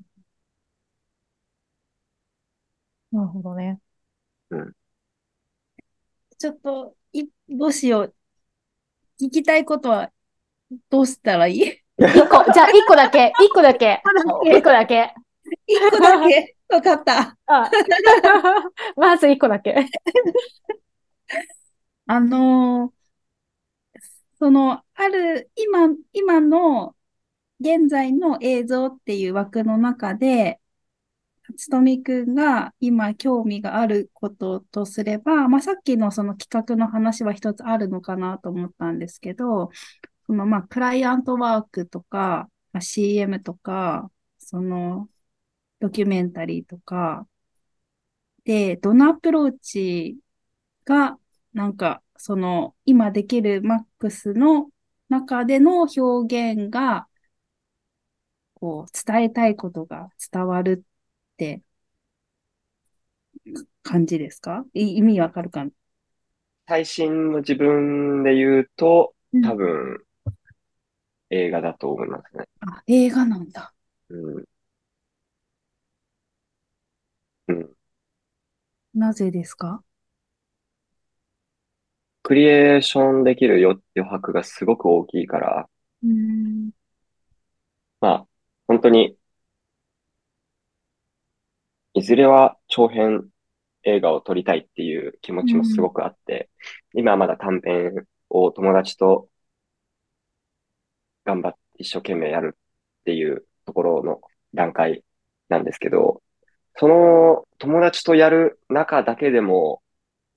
[3.12, 3.78] うん、なるほどね。
[4.50, 4.72] うん。
[6.38, 8.14] ちょっと、い、どうしよう。
[9.20, 10.10] 聞きたいことは、
[10.88, 11.60] どうしたらいい？
[11.62, 14.02] 一個、 じゃあ一個だけ、一個だけ。
[14.46, 15.14] 一個だけ。
[15.66, 16.56] 一個だけ。
[16.70, 17.36] わかった。
[17.46, 17.70] あ
[18.96, 19.86] まず一個だけ。
[22.06, 22.92] あのー、
[24.38, 26.96] その、ある、今、今の、
[27.62, 30.60] 現在の映像っていう枠の中で、
[31.56, 39.70] つとみくんが今興味があることとすれば、まあ、さっきのその企画の話は一つあるのかなと思ったんですけど、
[40.26, 45.08] そのまあクライアントワークとか、まあ、CM とか、その
[45.80, 47.26] ドキュメンタリーとか、
[48.44, 50.18] で、どのアプローチ
[50.84, 51.18] が、
[51.52, 54.70] なんか、その、今できるマックスの
[55.08, 57.06] 中での表現が、
[58.62, 61.62] こう、伝えたいことが伝わるって
[63.82, 64.64] 感じですか？
[64.72, 65.72] 意味わかるかな？
[66.68, 70.04] 最新の自分で言うと、多分、
[71.30, 72.44] 映画だと思いますね。
[72.60, 73.74] あ、映画なんだ。
[74.10, 74.44] うん。
[77.48, 77.70] うん。
[78.94, 79.82] なぜですか？
[82.22, 85.68] クリエーションできる余白がすごく大きいから、
[86.04, 86.70] うん。
[88.00, 88.26] まあ、
[88.72, 89.18] 本当に
[91.92, 93.28] いずれは長編
[93.82, 96.48] 映画を撮りたいっていう気持ちもすごくあって、
[96.94, 99.28] うん、今はまだ短編を友達と
[101.26, 104.22] 頑張って一生懸命やるっていうところの
[104.54, 105.04] 段階
[105.50, 106.22] なんですけど、
[106.76, 109.82] その友達とやる中だけでも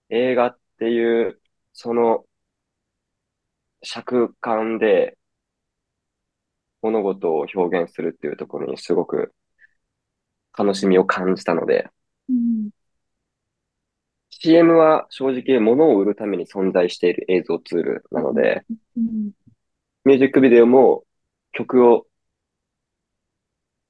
[0.10, 1.40] 映画っていう
[1.72, 2.26] その
[3.82, 5.18] 尺感で
[6.86, 9.34] 物事を表現するっていうところにすごく
[10.56, 11.90] 楽しみを感じたので、
[12.30, 12.70] うん、
[14.30, 18.64] CM は正直物を売るために存在している映像ツールなので、
[18.96, 19.32] うん、
[20.06, 21.04] ミュージックビデオも
[21.54, 22.06] 曲を、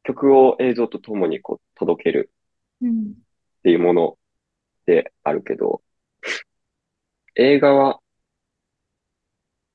[0.04, 2.32] 曲を映像とともにこう届ける
[2.82, 2.88] っ
[3.64, 4.18] ていうもの
[4.86, 5.82] であるけど、
[7.36, 8.00] 映画は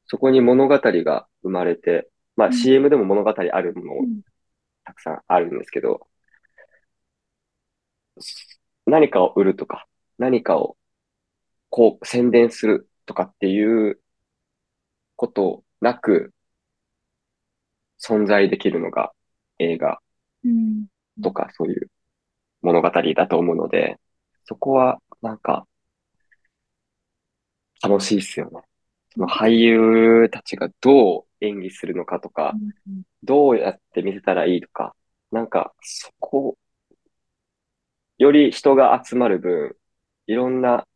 [0.07, 2.09] そこに物語が生まれて、
[2.41, 4.09] まあ CM でも物語あるもの
[4.85, 6.09] たくさんあるんですけど、
[8.87, 10.79] 何かを売るとか、何かを
[11.69, 14.01] こう宣伝するとかっていう
[15.17, 16.33] ことなく
[18.01, 19.13] 存在できるのが
[19.59, 20.01] 映画
[21.23, 21.91] とかそういう
[22.63, 23.99] 物語だと思うので、
[24.45, 25.67] そこはなんか
[27.83, 28.70] 楽しいっすよね。
[29.13, 32.55] その俳優たちがどう演技するのかとか、
[33.23, 34.95] どうやって見せたらいいとか、
[35.31, 36.57] なんかそこ、
[38.19, 39.77] より人が集まる分、
[40.27, 40.87] いろんな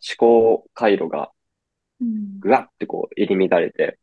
[0.00, 1.32] 思考回路が
[2.40, 3.98] ぐわってこう入り乱れて、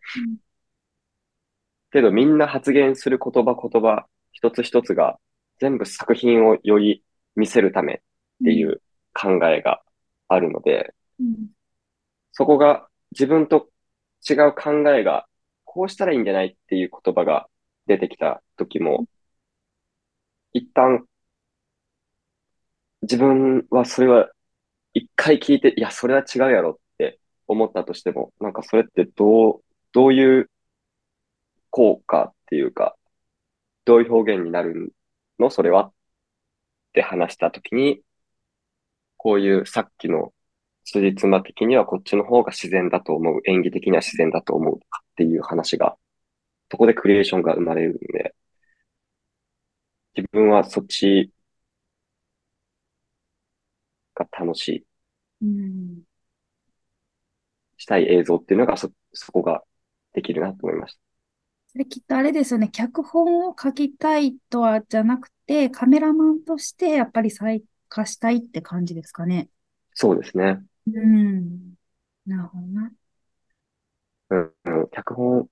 [1.91, 5.17] けどみんな発言する言葉言葉一つ一つが
[5.59, 7.03] 全部作品をより
[7.35, 7.97] 見せるためっ
[8.43, 8.81] ていう
[9.13, 9.81] 考えが
[10.27, 10.93] あるので、
[12.33, 13.69] そこが自分と
[14.29, 15.25] 違う考えが
[15.63, 17.47] こうしたらいいんじゃないっていう言葉が
[17.87, 19.05] 出てきた時も、
[20.53, 21.05] 一旦
[23.01, 24.29] 自分はそれは
[24.93, 30.49] 一回聞いて、いや、それは違うやろって思ったとしても、なんかそれってどう、どういう
[31.69, 32.95] 効果っていうか、
[33.83, 34.93] どういう表現になる
[35.37, 35.49] の？
[35.49, 35.87] それは？
[35.87, 35.91] っ
[36.93, 38.01] て話したときに、
[39.17, 40.33] こういうさっきの
[40.85, 44.79] 辻褄的にはこっちの方が自然だと思う、演技的には自然だと思うっ
[45.17, 45.97] ていう話が、
[46.71, 48.35] そこでクリエーションが生まれるんで、
[50.15, 51.31] 自分はそっち
[54.15, 54.85] が楽しい。
[55.41, 56.03] うん、
[57.77, 59.63] したい映像っていうのがそ、そこが
[60.13, 60.99] できるなと思いました。
[61.67, 62.69] それきっとあれですよね。
[62.69, 69.49] 脚本を書きたいとはじゃなくて、カメラマンとしてやっぱり再化したいって感じですかね。
[69.93, 70.63] そうですね。
[70.87, 71.75] うん。
[72.25, 72.91] なるほどな。
[74.29, 75.47] うん、うん、脚本、い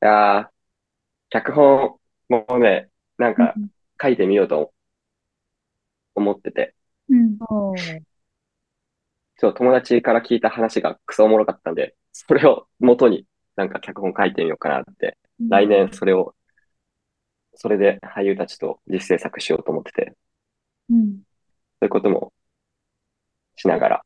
[0.00, 0.50] やー、
[1.30, 3.54] 脚本もね、なんか
[4.02, 4.74] 書いてみようと
[6.14, 6.74] 思ってて、
[7.08, 7.38] うん。
[9.38, 16.34] そう、友達から聞いた話がクソおもろかったんで、それを元になんか脚本書いてみようかなって、来年それを、
[17.56, 20.16] それで俳優たちと実制作しようと思ってて、
[20.88, 21.22] うん。
[21.80, 22.32] そういうことも
[23.66, 24.02] しながら。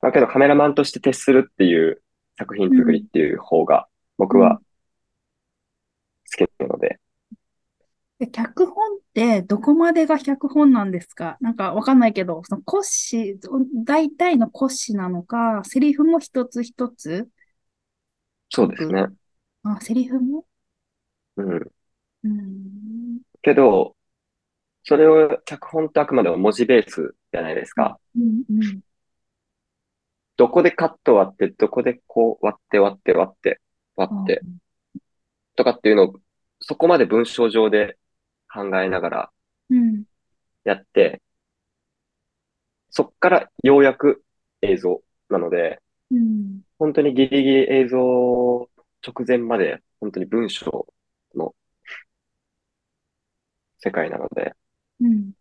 [0.00, 2.02] だけどカメラマンとして徹するっていう
[2.38, 4.60] 作品作りっていう方が僕は
[6.36, 7.00] 好きなので、
[8.18, 11.36] で、脚本ってどこまでが脚本なんですか？
[11.40, 13.40] なんかわかんないけど、その骨子、
[13.84, 17.28] 大体の骨子なのか、セリフも一つ一つ？
[18.50, 19.06] そうですね。
[19.64, 20.44] あ、セリフも？
[21.38, 21.70] うん。
[22.24, 23.20] うん。
[23.42, 23.96] けど、
[24.84, 27.98] それを脚本ってあくまでも文字ベースじゃないですか。
[28.16, 28.80] うんうん。
[30.36, 33.60] どこでカット割って、どこでこう割って割って割って
[33.96, 34.40] 割って、
[35.56, 36.14] とかっていうのを、
[36.60, 37.98] そこまで文章上で
[38.52, 39.30] 考えながら
[40.62, 41.20] やって、
[42.90, 44.22] そっからようやく
[44.62, 45.80] 映像なので、
[46.12, 48.68] うん、本当にギリギリ映像直
[49.26, 50.86] 前まで本当に文章
[51.34, 51.52] の
[53.78, 54.54] 世界なので、
[55.00, 55.32] うん、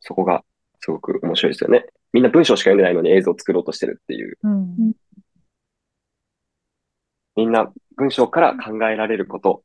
[0.00, 0.42] そこが
[0.80, 1.86] すごく面白いですよね。
[2.12, 4.38] みんな文章しか読んでないのに映像を作ろうとしてるっていう。
[4.42, 4.92] うん、
[7.36, 9.64] みんな文章から考えられること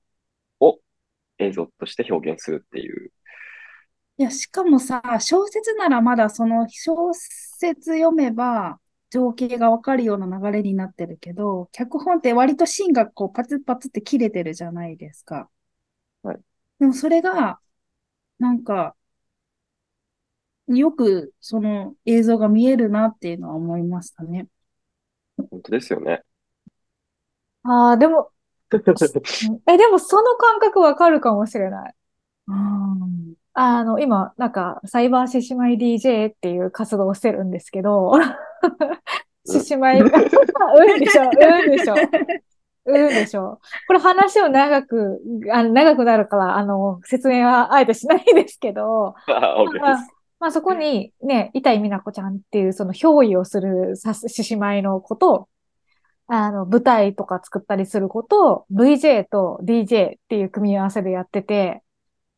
[1.40, 3.12] 映像として表現するっていう。
[4.18, 15.50] いや、しかもさ、小説ならまだその小説読めば情景がわかるような流れになってるけど、脚本って割とシーンがこうパツパツって切れてるじゃないですか。
[16.22, 16.38] はい。
[16.80, 17.60] でもそれが、
[18.40, 18.96] なんか、
[20.68, 24.48] よくその映像が見えるなっていうのは思いましたね。
[25.38, 26.22] 本当ですよね。
[27.64, 28.30] ああ、でも、
[29.68, 31.96] え、でもその感覚わかるかもしれない。
[33.54, 38.14] あの、今、なんか、サイバー獅子舞 DJ っていう活動をしてるんですけど、
[39.46, 41.96] 獅子舞、うんでしょ、うんでしょ。
[42.86, 43.62] うんでしょ。
[43.88, 45.22] これ話を長く、
[45.52, 49.14] あの長くなるから、あの、説明はあえてしないんですけど、
[49.80, 49.98] まあ、
[50.44, 55.48] まあ、そこにね、板井美奈子ちゃんっていうその憑依をする獅子舞のこと
[56.28, 61.82] あの、舞台とか作ったりすることを VJ と DJ っていう組み合わせでやってて、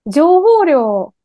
[0.06, 1.16] 情報量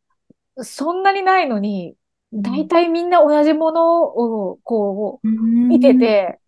[0.62, 1.97] そんなにないのに、
[2.33, 6.41] 大体みんな同じものをこう、見てて、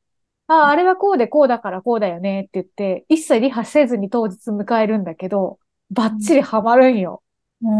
[0.46, 5.58] ああ、あれはこうでこうだからこうだよねって言って、一切リハせずに当日迎えるんだけど、
[5.90, 7.22] バッチリハマるんよ。
[7.62, 7.70] うん、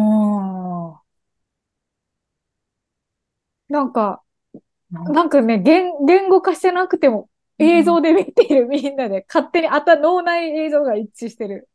[3.72, 4.22] なんか、
[4.90, 11.68] なんかね、言、言語化してなくても映像で見ている みんなで、勝手にあた脳内映像が一致してる。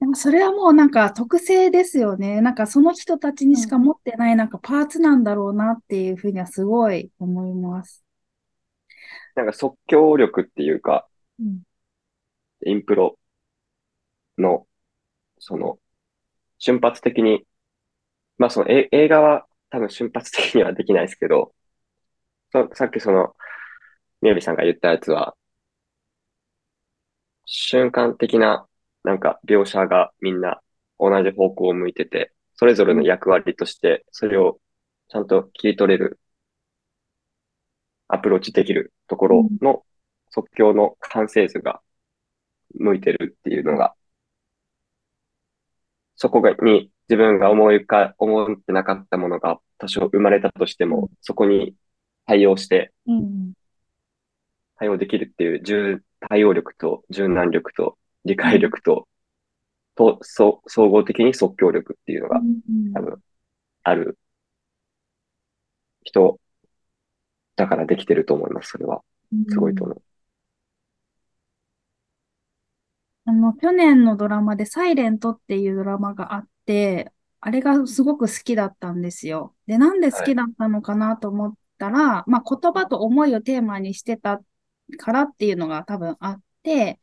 [0.00, 2.40] でもそれはもうなんか特性ですよね。
[2.40, 8.04] なんかその人たちにしか持ってないなんかパーツなんだろうなっていうふうにはすごい思います。
[9.36, 11.06] なんか即興力っていうか、
[11.38, 11.62] うん、
[12.66, 13.16] インプロ
[14.36, 14.66] の、
[15.38, 15.78] その、
[16.58, 17.46] 瞬発的に、
[18.36, 21.54] まあそのえ映画は多分瞬発的にはできないですけど、
[22.74, 23.36] さっきその、
[24.22, 25.36] みやびさんが言ったやつは、
[27.46, 28.66] 瞬間的な、
[29.04, 30.60] なんか描写がみんな
[30.98, 34.60] 同じ方向を向いてて、それぞれの役割として、それを
[35.08, 36.18] ちゃんと切り取れる、
[38.08, 39.84] アプローチできるところの
[40.30, 41.80] 即興の完成図が
[42.74, 43.94] 向いてるっていうのが、
[46.16, 51.74] そこに自分が思いか、思ってなかったものが多少生まれたとしても、そこに
[52.26, 52.92] 対応して、
[54.76, 59.08] 対応できるっていう重、対応力と柔軟力と理解力と、
[59.94, 62.40] と、そ総合的に即興力っていうのが、
[62.94, 63.22] 多分、
[63.84, 64.18] ある
[66.02, 66.40] 人
[67.56, 69.02] だからできてると思います、それは。
[69.48, 70.02] すごいと思う。
[73.24, 76.55] あの、去年のドラマでサイレントっていうドラマがあって、
[77.40, 79.54] あれがすごく好きだったんですよ。
[79.66, 84.40] で、なんで好きだったのかなと思ったら、はい、まあ言葉と思いをテーマにしてた
[84.98, 87.00] からっていうのが多分あって、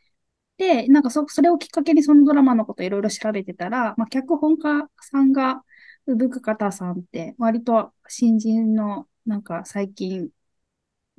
[0.58, 5.64] で、なんかそ、それをきっかけにそのドラマのこといろいろ調べてたら、まあ脚本家さんが、
[6.08, 10.30] 産方さんって割と新人のなんか最近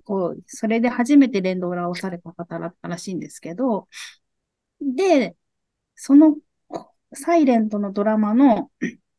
[0.05, 3.89] こう、それで初めて連動裏をされた方だったらしいんですけど、
[4.81, 5.37] で、
[5.97, 6.37] その
[7.15, 8.71] サイレントのドラマの、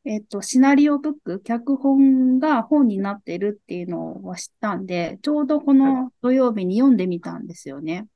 [0.05, 8.07] えっと、シナリオブック、脚本が本になってるっていうのは知ったんで、ちょうどこの土曜日に読んでみたんですよね。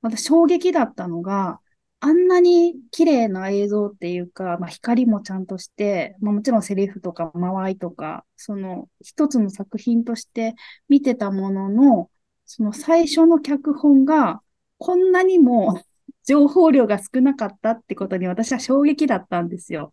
[0.00, 1.60] 私、衝撃だったのが、
[2.00, 10.56] あんなに綺麗な映像っていうか、まあ、光もちゃんとして、まあ、もちろんセリフとか間合いとか、その一つの作品として
[10.88, 12.10] 見てたものの、
[12.44, 14.42] その最初の脚本が
[14.78, 15.80] こんなにも
[16.24, 19.92] 情報量が少なかったってことに私は衝撃だったんですよ。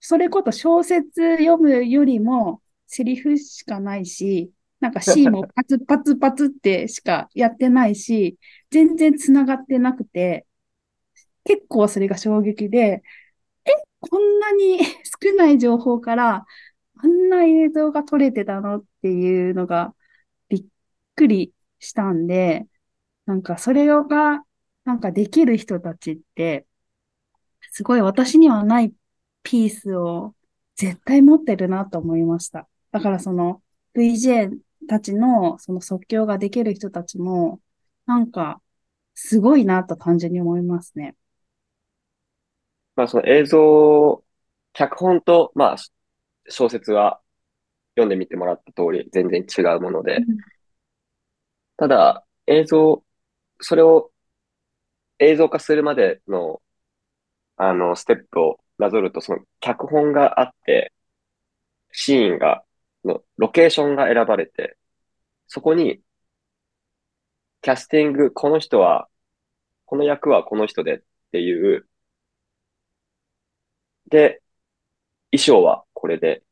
[0.00, 8.38] それこそ小説読むよりもセリフしかないし、なんか C もパツ パツパツってしかやってないし、
[8.70, 10.46] 全然繋がってなくて、
[11.44, 13.02] 結構それが衝撃で、
[13.64, 13.70] え、
[14.00, 14.78] こんなに
[15.22, 16.44] 少ない情報から
[16.96, 19.94] あんな映像が撮れてたのっていうのが
[20.48, 20.64] びっ
[21.16, 22.66] くりしたんで、
[23.26, 24.43] なんかそれが
[24.84, 26.66] なんかできる人たちって、
[27.70, 28.92] すごい私にはない
[29.42, 30.34] ピースを
[30.76, 32.68] 絶対持ってるなと思いました。
[32.92, 33.62] だからその
[33.94, 34.58] VJ
[34.88, 37.60] たちのその即興ができる人たちも、
[38.06, 38.60] なんか
[39.14, 41.16] すごいなと単純に思いますね。
[42.96, 44.22] まあその映像、
[44.72, 45.76] 脚本と、まあ
[46.48, 47.20] 小説は
[47.96, 50.20] 読んでみてもらった通り全然違うもので、
[51.76, 53.04] ただ映像、
[53.60, 54.12] それを
[55.18, 56.62] 映像化するまでの、
[57.56, 60.92] あの、ステップをなぞると、その脚本があって、
[61.92, 62.64] シーンが、
[63.04, 64.76] の、ロケーションが選ばれて、
[65.48, 66.02] そこに、
[67.62, 69.08] キャスティング、この人は、
[69.86, 71.02] この役はこの人でっ
[71.32, 71.88] ていう、
[74.10, 74.42] で、
[75.32, 76.42] 衣装はこれで、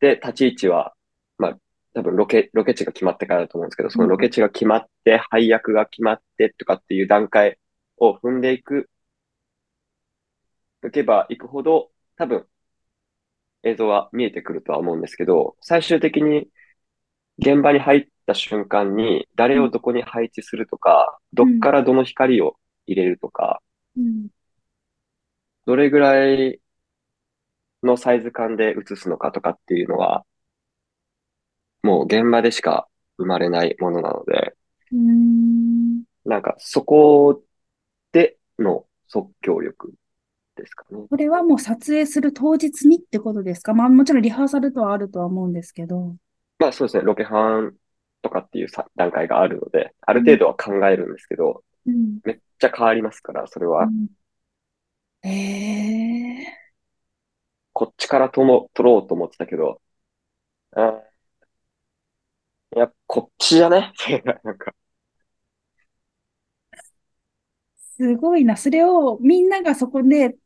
[0.00, 0.94] で、立ち位置は、
[1.38, 1.58] まあ、
[1.94, 7.58] 多分ロケ、ロケ地が決まってからだと思うんですけど、そのロケ地が決まって、配役が決まってとかっていう段階
[7.98, 8.88] を踏んでいく、
[10.86, 12.46] いけばいくほど、多分、
[13.62, 16.48] 映像は見えてくるとは思うんですけど、最終的に
[17.38, 23.62] 現場に入った瞬間に、誰をどこに配置するとか、どっからどの光を入れるとか、
[25.66, 26.60] どれぐらい
[27.82, 30.24] のサイズ感で映すのかとかっていうのは、
[31.82, 34.54] もう現場でしか生まれないものなので、
[34.94, 37.42] んなんかそこ
[38.12, 39.92] での即興力
[40.56, 41.06] ですかね。
[41.08, 43.74] これはもう撮影する当日にってことですか？
[43.74, 46.16] まあもちろんリハーサルとはあるとは思うんですけど。
[46.58, 47.74] まあそうですね、ロケハン
[48.20, 53.84] とかっていう段階があるので、ある程度は考えるんですけど、うん、めっちゃ変わりますから、それは。
[53.84, 54.08] うん、
[55.26, 56.44] えー、
[57.72, 59.80] こっちからとも撮ろうと思ってたけど、
[60.76, 61.00] あ
[62.76, 63.92] いや、こっちじゃね？
[64.44, 64.74] なんか。
[67.96, 68.56] すごいな。
[68.56, 70.36] それをみんながそこで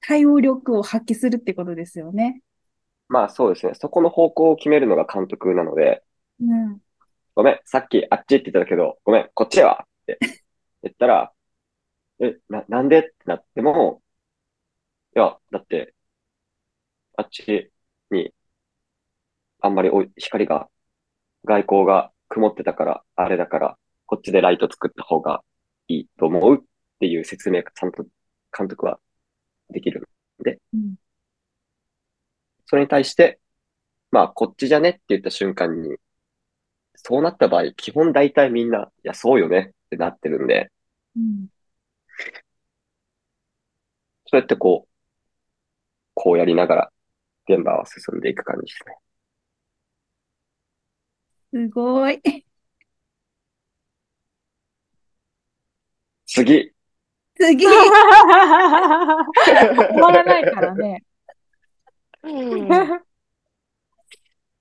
[0.00, 2.42] 対応力を発揮するってことですよね。
[3.08, 3.74] まあそうですね。
[3.74, 6.02] そこの方向を決めるのが監督なので、
[6.40, 6.80] うん。
[7.34, 9.86] ごめん、さっきあっちって言ってたけど、ごめん、こっちへは？
[10.02, 10.18] って
[10.82, 11.32] 言ったら、
[12.20, 13.00] え、な、なんで？
[13.00, 14.02] ってなっても、
[15.16, 15.94] いや、だって、
[17.16, 17.72] あっち
[18.10, 18.34] に、
[19.60, 20.68] あんまりお光が
[21.44, 25.42] 外交が曇ってたから、あれだから、こっちでライト作った方が
[25.88, 26.64] いいと思うっ
[27.00, 28.04] ていう説明がちゃんと
[28.56, 28.98] 監督は
[29.70, 30.08] できる
[30.42, 30.94] で、うん、
[32.66, 33.40] それに対して、
[34.10, 35.96] まあ、こっちじゃねって言った瞬間に、
[36.94, 40.70] そうなった場合、基本大体みんな、いや、そうよねってなってるんで、
[41.16, 41.48] うん、
[44.26, 44.92] そうやってこう、
[46.14, 46.92] こうやりながら
[47.48, 48.96] 現場は進んでいく感じですね。
[51.52, 52.20] すごい。
[56.26, 56.72] 次。
[57.38, 57.66] 次。
[57.66, 57.74] 終
[60.00, 61.04] わらないからね。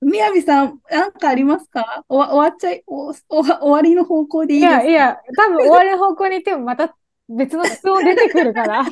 [0.02, 2.04] みやびさん、なんかありますか？
[2.10, 4.84] 終わ終わっちゃいおお、終わりの方向でいいですか？
[4.84, 6.96] いやいや、多分終わりの方向に行ってもまた
[7.30, 8.84] 別の質問出てくるから、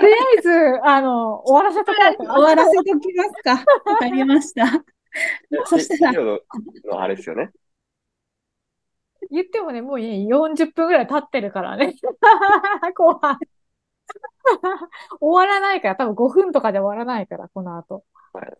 [0.00, 2.34] りあえず、あの、終わらせとこうか。
[2.34, 3.64] 終わらせときますか。
[3.84, 4.84] わかりました。
[5.66, 6.22] そしたら。
[6.22, 6.40] の
[7.00, 7.50] あれですよね。
[9.30, 11.94] 言ってもね、もう40分ぐらい経ってるからね。
[12.96, 13.38] 後半。
[15.20, 18.04] 終わらないから、多分5分とかで終わらないから、この後。
[18.32, 18.58] はい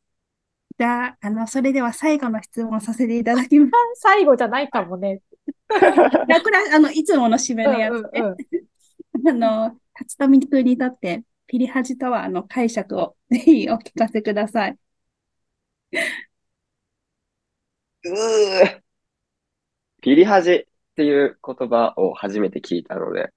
[0.78, 3.72] じゃあ、あの、それでは最後の質問させていただきます。
[3.96, 5.22] 最後じゃないかもね。
[5.68, 8.10] これは、あの、いつもの締めのやつね。
[8.14, 8.36] うんうん
[9.24, 14.78] うん、あの、辰富君にとって、ピリハジとはの解釈をぜひお聞かせください。
[18.10, 18.80] うー
[20.00, 20.64] ピリハジっ
[20.96, 23.30] ていう言葉を初めて聞いたので、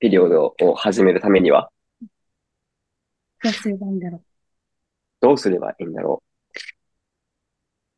[0.00, 1.70] ピリオドを始めるためには、
[3.42, 4.22] どうすればいいんだろう？
[5.20, 6.58] どうすればいいんだろう？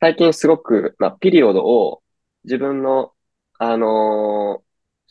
[0.00, 2.02] 最近すごく、まあ、ピリオドを
[2.44, 3.12] 自分の、
[3.58, 4.62] あの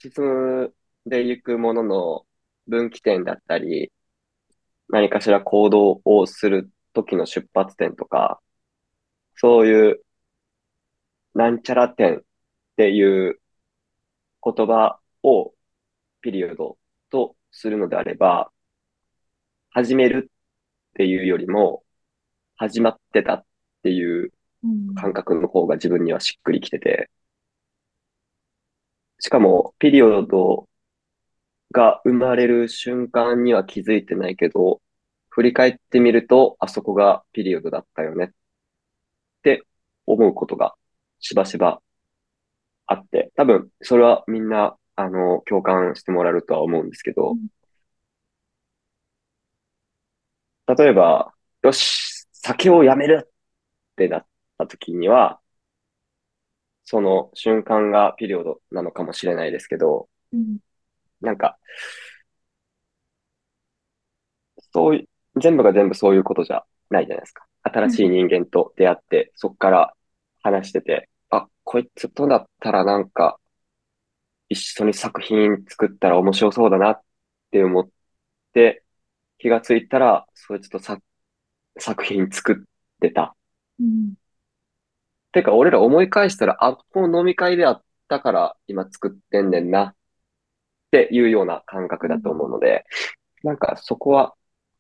[0.03, 0.73] ー、進む
[1.07, 2.25] でいくものの
[2.67, 3.91] 分岐点だったり、
[4.89, 8.39] 何かしら行動をする時の出発点とか、
[9.35, 10.01] そういう
[11.33, 12.21] なんちゃら点っ
[12.77, 13.39] ていう
[14.43, 15.53] 言葉を
[16.21, 16.77] ピリオド
[17.09, 18.51] とするのであれば、
[19.71, 21.83] 始めるっていうよりも、
[22.55, 23.45] 始まってたっ
[23.83, 24.31] ていう
[24.95, 27.09] 感覚の方が自分にはしっくりきてて、
[29.19, 30.67] しかも、ピリオド
[31.71, 34.81] が生まれる瞬間には気づいてないけど、
[35.29, 38.29] 振り返ってみると、あそこがピリオドだったよねっ
[39.43, 39.63] て
[40.05, 40.75] 思うことが
[41.23, 41.81] しばしば
[42.85, 47.35] あって、多分、それはみんな、あの、共感してもらえるとは思うんですけど、
[50.67, 55.39] 例えば、よし、酒をやめるってなった時には、
[56.83, 60.59] その瞬間がピリオドなのかもしれないですけど、うん、
[61.21, 61.57] なんか、
[64.73, 65.03] そうい
[65.35, 67.45] う、全部が全部そういうことじゃないじゃないですか。
[67.63, 69.93] 新しい人間と出会って、そこから
[70.41, 73.39] 話してて、あ、こいつとだったらなんか、
[74.49, 77.01] 一緒に作品作ったら面白そうだなっ
[77.51, 77.89] て思っ
[78.53, 78.83] て、
[79.39, 80.99] 気がついたら、そいつとさ
[81.79, 82.55] 作品作っ
[83.01, 83.35] てた。
[83.79, 84.15] うん、
[85.31, 89.95] てか、俺ら思い返したら、あ、この飲み会であったから今作ってんねんなっ
[90.91, 92.85] ていうような感覚だと思うので、
[93.43, 94.35] うん、なんかそこは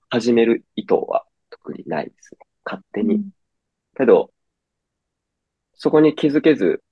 [0.09, 2.39] 始める意図は特にないですね。
[2.65, 3.15] 勝手に。
[3.15, 3.29] うん、
[3.97, 4.32] けど、
[5.75, 6.83] そこに気づけず、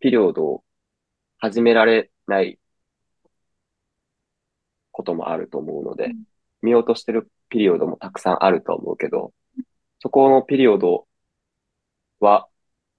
[0.00, 0.64] ピリオドを
[1.38, 2.58] 始められない
[4.92, 6.12] こともあると思うので、
[6.62, 9.32] 見落としてるピリオドもたくさんあると思うけど、
[10.00, 11.06] そこのピリオド
[12.20, 12.48] は、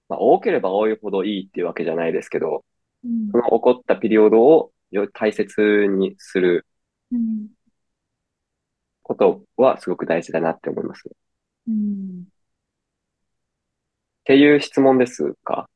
[0.08, 2.64] まあ、多ければ多いほどいいっていうわけじゃないですけど、
[3.04, 4.72] うん、その起こったピリオドを
[5.12, 6.66] 大切にする
[9.02, 11.04] ことはすごく大事だなって思います。
[11.68, 12.24] うん、
[14.30, 15.68] っていう質問ですか？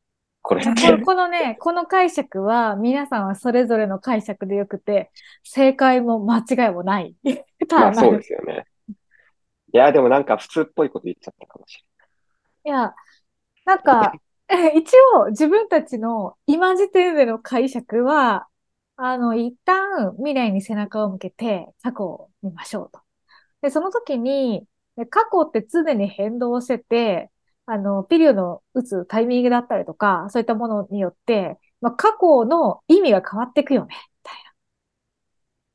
[0.42, 0.62] これ
[1.04, 5.10] このね、この解釈は皆さんはそれぞれの解釈でよくて、
[5.42, 7.16] 正解も間違いもない。
[7.68, 8.64] まあそうですよね。
[8.88, 11.84] いや、でもなんか普通っぽいこと言っちゃったかもし
[12.64, 12.78] れない。
[12.78, 12.94] いや、
[13.64, 14.12] なんか、
[14.76, 18.46] 一応自分たちの今時点での解釈は、
[18.96, 23.00] あの、一旦未来に背中を向けて過去を見ましょうと。
[23.62, 24.64] で、その時に、
[25.10, 27.32] 過去って常に変動してて、
[27.66, 34.54] あの、ピリオドを打つタイミングだったりとか、そういったものによって、まあ、過去の意味が変わっていくよね、みたいな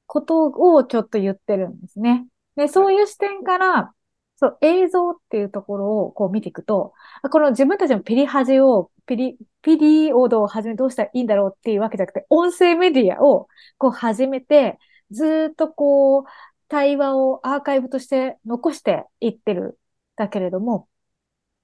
[0.07, 2.27] ことをちょっと言ってるんですね。
[2.55, 3.93] で、そういう視点から、
[4.35, 6.93] そう、映像っていうところをこう見ていくと、
[7.31, 14.79] この自分たちのピリハジを、ピリ、ピリオドを始めどうしたらいいんだろうっていうわけじゃなくて、音声メディアをこう始めて、
[15.11, 16.23] ずっとこう、
[16.67, 19.79] 対話をアーカイブとして残していってる
[20.15, 20.87] だけれども、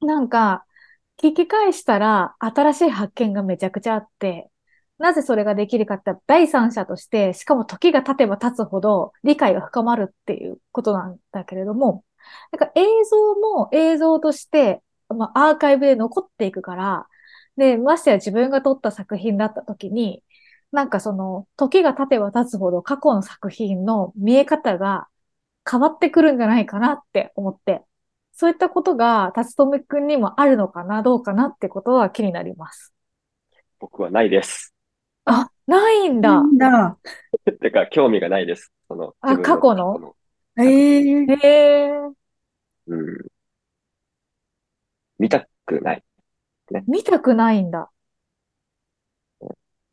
[0.06, 0.66] なんか、
[1.18, 4.52] 聞き返したら新しい発見がめちゃくちゃあって、
[4.98, 12.06] なぜそれができるかって第三者として、しかも時が経てば経つほど理解が深まるっていうことなんだけれども、
[12.52, 17.08] なんか映像も映像として、まあ、アーカイブで残っていくから、
[17.58, 20.24] で、ましてや自分が撮った作品だった時に、
[20.72, 25.08] なんかその、時が経てば経つほど過去の作品の見え方が
[25.70, 27.84] 変わってくるんじゃないかなって思って、
[28.38, 32.94] そういったことが、辰富くんにもあるのかな、どうかなってことは気になります。
[33.80, 34.74] 僕はないです。
[35.24, 36.42] あ、ないんだ。
[36.58, 36.98] だ。
[37.62, 38.74] てか、興味がないです。
[38.90, 40.16] その、あ、過去の？
[40.58, 41.46] ええー。
[41.46, 42.14] えー、
[42.88, 43.26] うん。
[45.18, 46.04] 見たくない。
[46.72, 46.84] ね。
[46.88, 47.90] 見たくないんだ。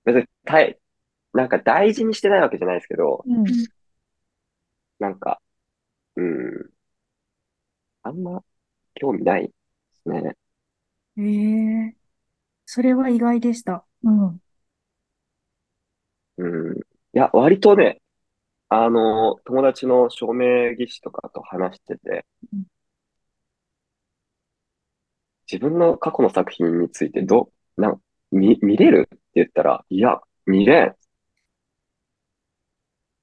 [0.05, 0.79] 別に、たい、
[1.33, 3.45] なんか大事にしてないわけじゃないですけど、うん、
[4.99, 5.41] なんか、
[6.17, 6.72] うん、
[8.03, 8.43] あんま
[8.95, 9.55] 興味ないで
[10.03, 10.37] すね。
[11.19, 11.97] ええ
[12.67, 13.87] それは意外でした。
[14.05, 14.41] うん。
[16.39, 16.79] うん。
[16.79, 16.83] い
[17.13, 18.01] や、割とね、
[18.71, 22.67] あの、友達の証明技師とかと話してて、うん
[25.51, 27.99] 自分の過去の作品についてど、な、
[28.31, 30.97] 見、見れるって言ったら、いや、見れん。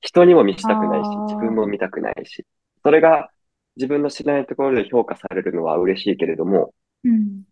[0.01, 2.45] 人にも見したくないし、自分も見たくないし、
[2.83, 3.29] それが
[3.75, 7.43] 自分の知らないところで評価されるのは嬉しいけれども、うん、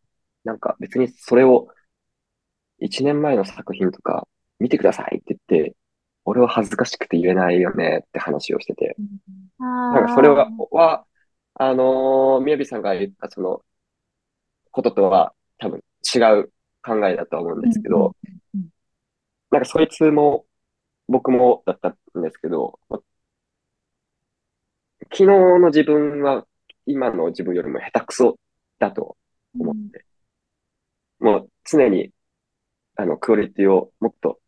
[0.44, 1.68] なんか別にそれを
[2.82, 4.28] 1年前の作品とか
[4.60, 5.76] 見てくださいって言って、
[6.26, 8.96] 俺は恥ずかしくて言えないよねって話をしてて、
[9.60, 11.06] うん、なんかそれは、は
[11.56, 13.62] あのー、みやびさんが言ったその
[14.72, 16.52] こととは多分違う
[16.84, 18.16] 考えだと思うんですけど、
[19.52, 20.46] なんかそいつも
[21.08, 22.80] 僕もだったんですけど、
[25.12, 26.46] 昨日の自分は
[26.86, 28.38] 今の自分よりも下手くそ
[28.80, 29.18] だと
[29.60, 30.06] 思って、
[31.20, 32.12] うん、もう常に
[32.96, 34.40] あのクオリティをもっと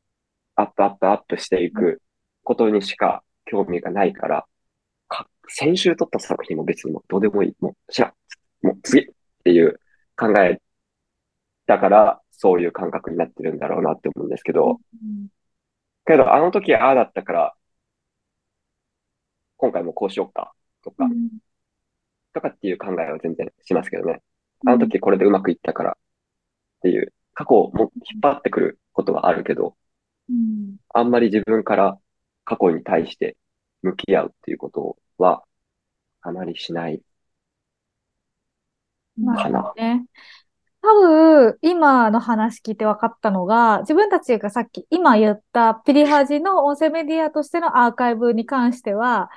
[0.56, 2.02] アップアップアップしていく
[2.44, 4.46] ことにしか興味がないから、
[5.08, 7.56] か先週撮った作品も別にもうどうでもいい。
[7.60, 8.14] もう、知ら
[8.62, 9.06] もう次っ
[9.44, 9.80] ていう
[10.18, 10.60] 考え
[11.66, 15.28] だから、そういう感覚になってるんだろうなって思うんですけど、うん、
[16.06, 17.56] けど、あの時ああだったから、
[19.60, 20.54] 今回もこうしよっか、
[20.84, 21.30] とか、うん、
[22.34, 24.22] とかっていう考えは全然しますけどね。
[24.66, 25.96] あの時これでうまくいったからっ
[26.82, 29.76] ていう、過去をも引っ張ってくることはあるけど、
[30.30, 32.00] うん、あんまり自分から
[32.46, 33.36] 過去に対して
[33.82, 35.44] 向き合うっていうことは、
[36.22, 37.02] あまりしない
[39.36, 39.74] かな。
[39.76, 40.06] ね。
[40.90, 49.30] 多分、今の話聞いて分かったのが、自分たちがさっき今言ったピリハジの音声メディアとしてのアーカイブに関しては、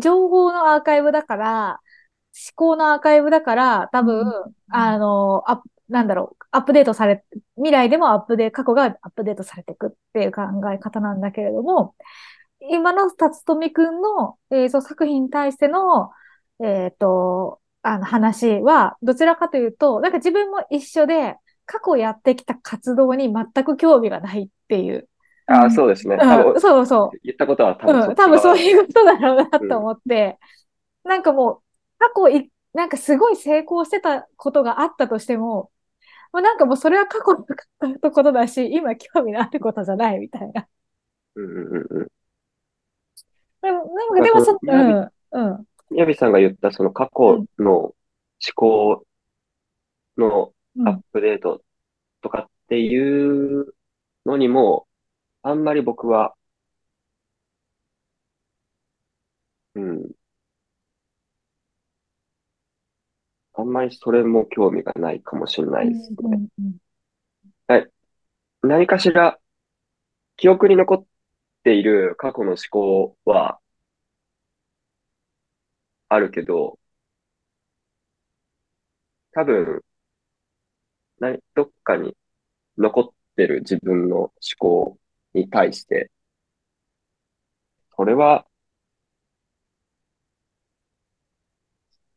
[0.00, 1.80] 情報のアーカイブだから、
[2.54, 7.24] 思考のアーカイブだから、多分、うん、あの、あ、なんだろう、アップデートされ、
[7.56, 10.42] 未来でもアップデート、過去がアップデートされていくっていう考
[10.72, 11.96] え方なんだけれども、
[12.70, 16.12] 今の辰富くんの映像作品に対しての、
[16.60, 25.08] えっ、ー、と、あの話は、どちらかというと、なんか自分も一緒で、過去やってきた活動に全く興味がないっていう。
[25.46, 26.16] ああ、そうですね。
[26.20, 27.18] うん、そうそう。
[27.22, 30.38] 言ったことは多分、うん、多分そういうことだろうなと思って、
[31.04, 31.62] うん、なんかもう、
[31.98, 35.70] 過去い、なんかすごい成功してたことがあったとしても、
[36.32, 37.44] もうなんかもうそれは過去
[37.86, 40.66] のことだし、今興味のあることじゃないみたいな。
[41.34, 41.48] うんう
[41.80, 42.08] んうん。
[43.62, 45.64] でも、なんかでもそ、うん、うん。
[45.96, 47.94] ヤビさんが言ったその過去の思
[48.54, 49.06] 考
[50.16, 50.52] の
[50.86, 51.62] アップデート
[52.22, 53.74] とかっていう
[54.26, 54.88] のにも、
[55.42, 56.34] あんまり僕は、
[59.74, 60.12] うん。
[63.54, 66.48] あんまりそれも興味がないかもしれないですね。
[67.66, 67.90] はい。
[68.62, 69.38] 何かしら
[70.36, 71.06] 記憶に残っ
[71.64, 73.60] ている過去の思考は、
[76.12, 76.78] あるけど、
[79.32, 79.82] 多分、
[81.20, 82.14] などっかに
[82.78, 84.98] 残ってる自分の思考
[85.34, 86.10] に対して、
[87.96, 88.46] それは、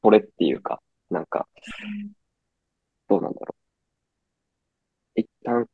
[0.01, 1.47] それっていうか、なんか、
[3.07, 3.55] どうなんだろ
[5.17, 5.21] う。
[5.21, 5.67] 一旦、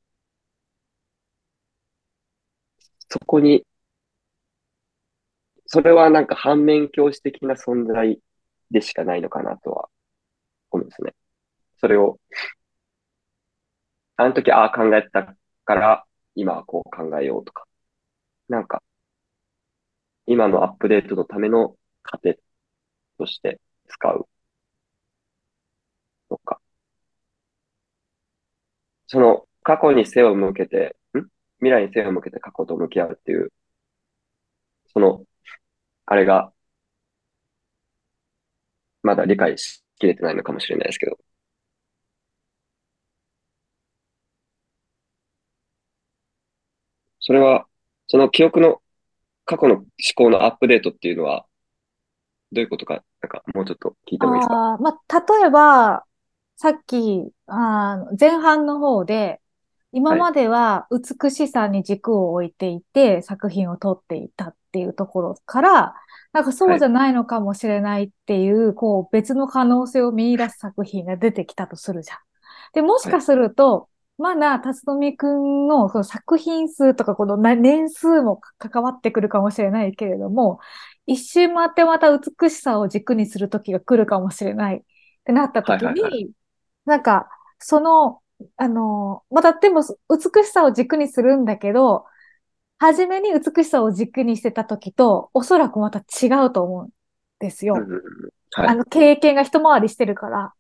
[3.10, 3.64] そこに
[5.74, 8.20] それはなんか反面教師的な存在
[8.72, 9.90] でしかないのかなとは
[10.72, 11.16] 思うんですね。
[11.80, 12.20] それを、
[14.18, 16.06] あの時ああ考えたから
[16.36, 17.66] 今はこう考えようとか、
[18.50, 18.84] なんか、
[20.26, 22.38] 今のアップデートのための糧
[23.18, 24.28] として使う
[26.30, 26.60] とか、
[29.08, 31.28] その過去に背を向けて、ん？
[31.60, 33.54] 未来に背を向けて過去と向き合うっていう、
[34.94, 35.26] その、
[36.12, 36.52] あれが、
[39.02, 41.18] まだ理解しきれてないのかもしれないですけど。
[47.22, 47.66] それは、
[48.08, 48.82] その記憶の
[49.46, 49.86] 過去の思
[50.16, 51.46] 考のアップデートっていうのは、
[52.52, 54.74] どういうことか、なんかもうちょっと聞いてもいいですか？
[54.74, 56.04] あまあ、例えば、
[56.58, 59.40] さっき、あ前半の方で、
[59.94, 65.94] 今までは美しさに軸を置いていて作品を撮っていたっていうところから、
[66.32, 72.18] なんかそうじゃないのかもしれないっていう、はい、こう別の可能性を見出す作品が出てきたとするじゃん。
[72.74, 80.60] で、もしかすると、はい、まだ辰富くんのその作品数とかこの年数も関わってくるかもしれないけれども、
[81.06, 84.82] 一周回ってまた美しさを軸にする時が来るかもしれないっ
[85.26, 86.30] てなった時に、はいはいはい、
[86.86, 87.28] なんか、
[87.60, 88.21] その
[88.58, 92.06] あの、またでも美しさを軸にするんだけど、
[92.78, 96.90] 初めに美しさを軸にしてた時と、おそらくまた違うと思うん
[97.40, 97.76] ですよ。
[98.54, 100.54] はい、あの、経験が一回りしてるから。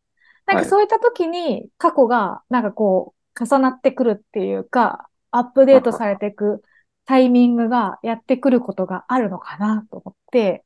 [0.46, 6.62] なんかそういった時に過去がなんかこう重なってくるっていうか、アップデートされていく
[7.06, 10.66] タイミングがやってくることがあるのかなと思って、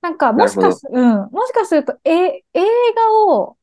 [0.00, 3.57] なんかもしかす、うん、もしかすると、え、映画を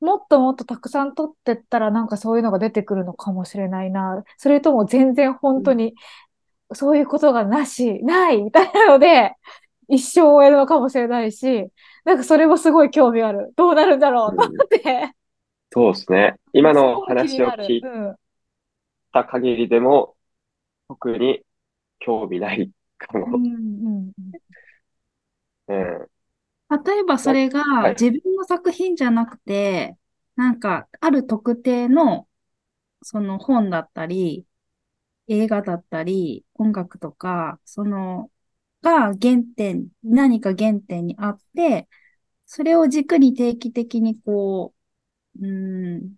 [0.00, 4.22] もっともっとたくさん撮ってったらなんかそういうのが出てくるのかもしれないな。
[4.36, 5.94] それとも全然本当に
[6.72, 9.34] そういうことがなし、ないみたいなので、
[9.88, 11.68] 一生終えるのかもしれないし、
[12.04, 13.52] なんかそれもすごい興味ある。
[13.56, 14.80] どうなるんだろうと思って。
[14.82, 15.12] うん、
[15.72, 16.34] そうですね。
[16.52, 17.82] 今の話を聞い
[19.12, 20.14] た限りでも、
[20.88, 21.42] 特に
[21.98, 23.26] 興味ないかも。
[23.26, 24.12] うんうん
[25.68, 26.08] うん、うん
[26.70, 27.62] 例えばそれが
[27.98, 29.96] 自分の作品じゃなくて、
[30.36, 32.28] なんかある特定の
[33.02, 34.46] その本だったり、
[35.28, 38.30] 映画だったり、音楽とか、その、
[38.82, 41.88] が原点、何か原点にあって、
[42.46, 44.74] それを軸に定期的にこ
[45.40, 45.50] う、う
[46.00, 46.16] ん、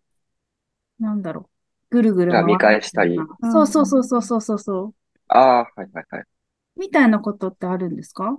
[0.98, 1.50] なんだろ
[1.90, 3.18] う、ぐるぐる回見返したり。
[3.42, 4.94] そうそうそうそうそうそう。
[5.28, 6.24] ああ、はいはいはい。
[6.76, 8.36] みたいなことってあるんですか？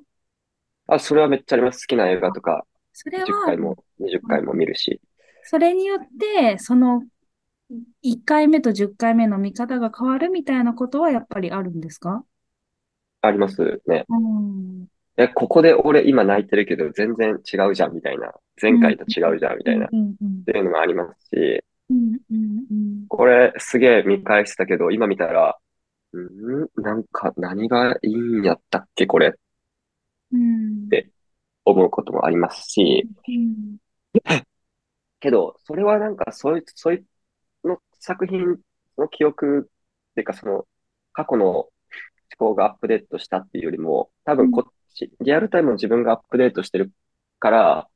[0.87, 1.87] あ、それはめっちゃあります。
[1.87, 4.99] 好きな映画とか、それ10回も20回も見るし。
[5.43, 7.03] それによって、その
[8.03, 12.25] 1回目と10回目の見方が変わるみたいなことはやっぱりあるんですか？
[13.21, 14.05] ありますね。
[14.09, 18.33] うん、え、ここで俺今泣いてるけど全然違うじゃんみたいな。
[18.61, 19.85] 前回と違うじゃんみたいな。
[19.85, 19.89] っ
[20.45, 21.63] ていうのもありますし、
[23.07, 25.57] これすげえ見返したけど、今見たら、
[26.15, 29.31] んなんか何がいいんやったっけこれっ
[30.89, 31.11] て
[31.65, 33.09] 思うこともありますし、
[35.19, 37.05] けど、それはなんかそういう、そうい
[37.65, 38.57] うの作品
[38.97, 39.69] の記憶
[40.11, 40.67] っていうか、その
[41.13, 41.71] 過去の思
[42.37, 46.93] 考がアップデートしたっていうよりも、多分こっち、リアルタイムの自分がアップデートしてる
[47.39, 47.89] から、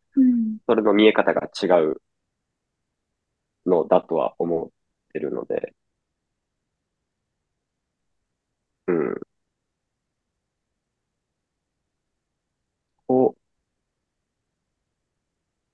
[0.68, 2.02] それの見え方が違う
[3.68, 4.70] のだとは思っ
[5.14, 5.74] てるので、
[8.88, 9.16] うん。
[13.10, 13.36] を、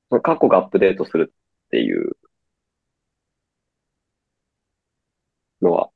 [0.09, 2.15] その過去がアップデートするっていう
[5.61, 5.91] のは、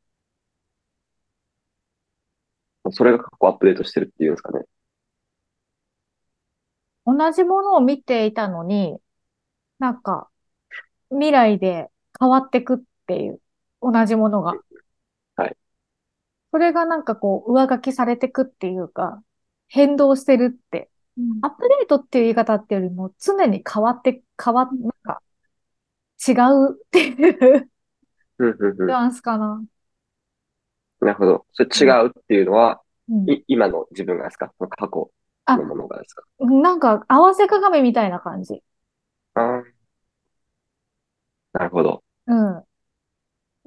[2.91, 4.65] それが過去アップデートしてるっていうんですかね。
[7.05, 8.97] 同じものを見ていたのに、
[9.79, 10.29] なんか、
[11.09, 13.39] 未来で変わってくっていう、
[13.81, 14.53] 同じものが。
[15.35, 15.57] はい。
[16.51, 19.23] それがなんかこう、上書きされてくっていうか、
[19.67, 20.89] 変動してるって
[21.41, 25.21] アップデートっていう言い方っていうよりも、常に変わって、変わっ、なんか、
[26.27, 27.13] 違うってい
[27.57, 27.69] う
[28.39, 29.63] ニュアンスかな。
[30.99, 31.45] なるほど。
[31.53, 34.51] それ違うっていうのは、うん、い今の自分がですか？
[34.57, 35.11] 過去
[35.47, 36.23] のものがですか？
[36.39, 38.63] なんか、合わせ鏡みたいな感じ。
[39.35, 39.61] あ
[41.53, 42.03] なるほど。
[42.27, 42.64] うん。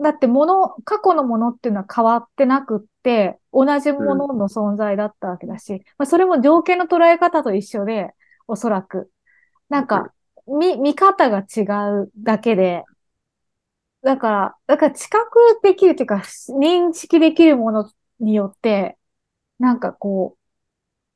[0.01, 8.15] だってもの、過去のものっていうのは変わってなくって、同じものの存在だったわけだし、うん、まあ、それも条件の捉え方と一緒で、
[8.47, 9.11] おそらく。
[9.69, 10.13] なんか、
[10.47, 11.63] 見、見方が違
[12.03, 12.85] うだけで、
[14.03, 16.23] だから、だから知覚できるというか、
[16.59, 17.91] 認識できるもの
[18.21, 18.97] によって、
[19.59, 20.45] なんかこう、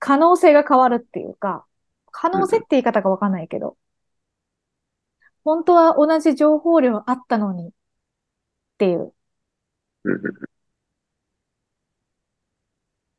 [0.00, 1.66] 可能性が変わるっていうか、
[2.10, 3.76] 可能性って言い方がわかんないけど、
[5.44, 7.72] 本当は同じ情報量あったのに、
[8.74, 9.12] っていう。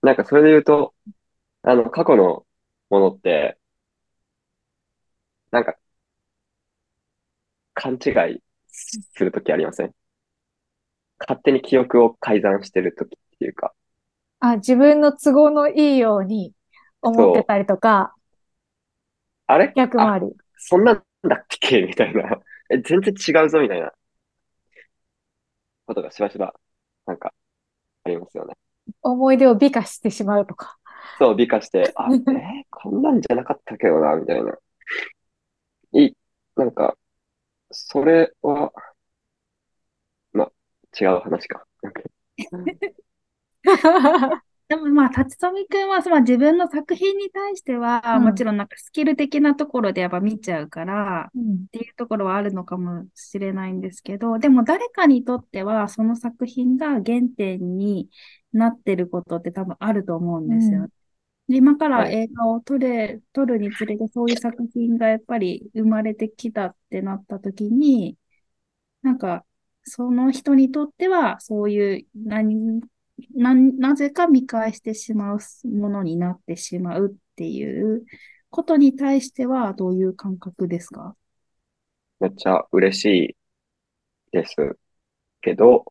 [0.01, 0.93] なんかそれで言うと、
[1.61, 2.45] あの、過去の
[2.89, 3.57] ものって、
[5.51, 5.75] なんか、
[7.73, 9.93] 勘違いするときありません？
[11.19, 13.73] 勝手に記憶を改ざんしてる時っていうか。
[14.39, 16.53] あ、自分の都合のいいように
[17.01, 18.13] 思ってたりとか。
[19.47, 19.71] あれ？
[19.75, 20.35] 逆回り。
[20.57, 21.83] そんなんだっけ？
[21.83, 22.39] みたいな。
[22.69, 23.93] え、全然違うぞみたいな
[25.93, 26.53] ことがしばしば、
[27.05, 27.33] なんか、
[28.03, 28.55] ありますよね。
[29.01, 30.77] 思い出を美化してしまうとか。
[31.19, 32.21] そう、美化して、 あ、えー、
[32.69, 34.57] こんなんじゃなかったけどな、みたいな。
[35.93, 36.13] い、
[36.55, 36.97] なんか、
[37.71, 38.71] それは、
[40.33, 40.51] ま、
[40.99, 41.65] 違う話か。
[44.69, 58.09] でもまあ、辰富くんは、まあ、自分の作品に対しては、うん、もちろんなんかスキル的なところでやっぱ見ちゃうから、うん、っていうところはあるのかもしれないんですけど、でも誰かにとっては、その作品が原点に
[58.53, 60.81] なってることって多分あると思うんですよ。
[60.81, 60.89] うん。
[61.49, 68.17] で今から映画を撮れ、撮るにつれてそういう作品がやっぱり生まれてきたってなった時に、
[69.01, 69.45] なんか、
[69.83, 72.81] その人にとっては、そういう何
[73.35, 78.05] な、なぜか見返してしまうものになってしまうっていう
[78.49, 81.15] ことに対してはどういう感覚ですか？
[82.19, 83.35] めっちゃ嬉しい
[84.31, 84.55] です
[85.41, 85.85] けど、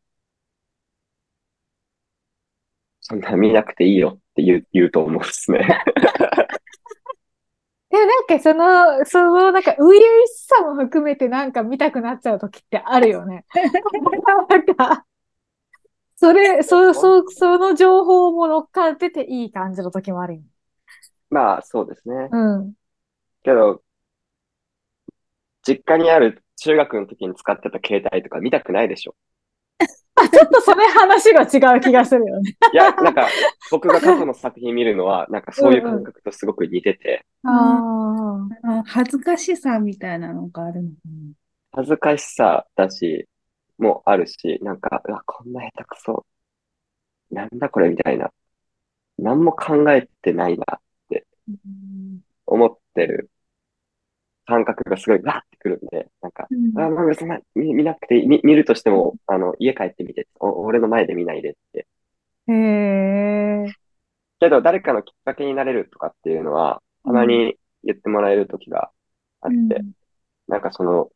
[3.01, 5.85] そんな見なくていいよって言う言うと思うんですね。
[7.91, 9.95] でもなんかその、そのなんか初々
[10.27, 13.45] しさも含めてなんか見たくなっちゃう時ってあるよね。
[14.49, 15.05] なんか、
[16.23, 20.43] それ、そ、そ、その情報も乗っかってていい感じの時もあるよ。
[21.31, 22.29] まあ、そうですね。
[22.31, 22.75] うん。
[23.43, 23.83] けど、
[25.67, 29.17] 実家にある中学の時に使ってた携帯とか見たくないでしょ。
[30.15, 32.57] あ、ちょっとそれ話が違う気がするよね。
[32.73, 33.27] いや、なんか、
[33.73, 37.27] 僕が過去の作品見るのは、なんかそういう感覚とすごく似てて。
[37.43, 38.83] ああ。
[38.87, 41.33] 恥ずかしさみたいなのがあるのかな。
[41.73, 43.27] 恥ずかしさだし、
[43.83, 46.27] もあるし、なんか、うわ、こんな下手くそ。
[47.31, 48.33] なんだこれみたいな。
[49.19, 51.27] 何も考えてないなって
[52.47, 53.31] 思ってる
[54.47, 61.87] 感覚がすごいわーってくるんで、なんか、うん、あ、まあ、そんな見見なくて見、見るとしても、あの、家帰ってみてお、俺の前で見ないでって。
[62.49, 63.67] へえ。
[64.41, 68.91] けど、誰かのきっかけになれるとかっていうのは、たまに言ってもらえる時が
[69.41, 69.93] あって、うん、
[70.49, 71.11] なんかその、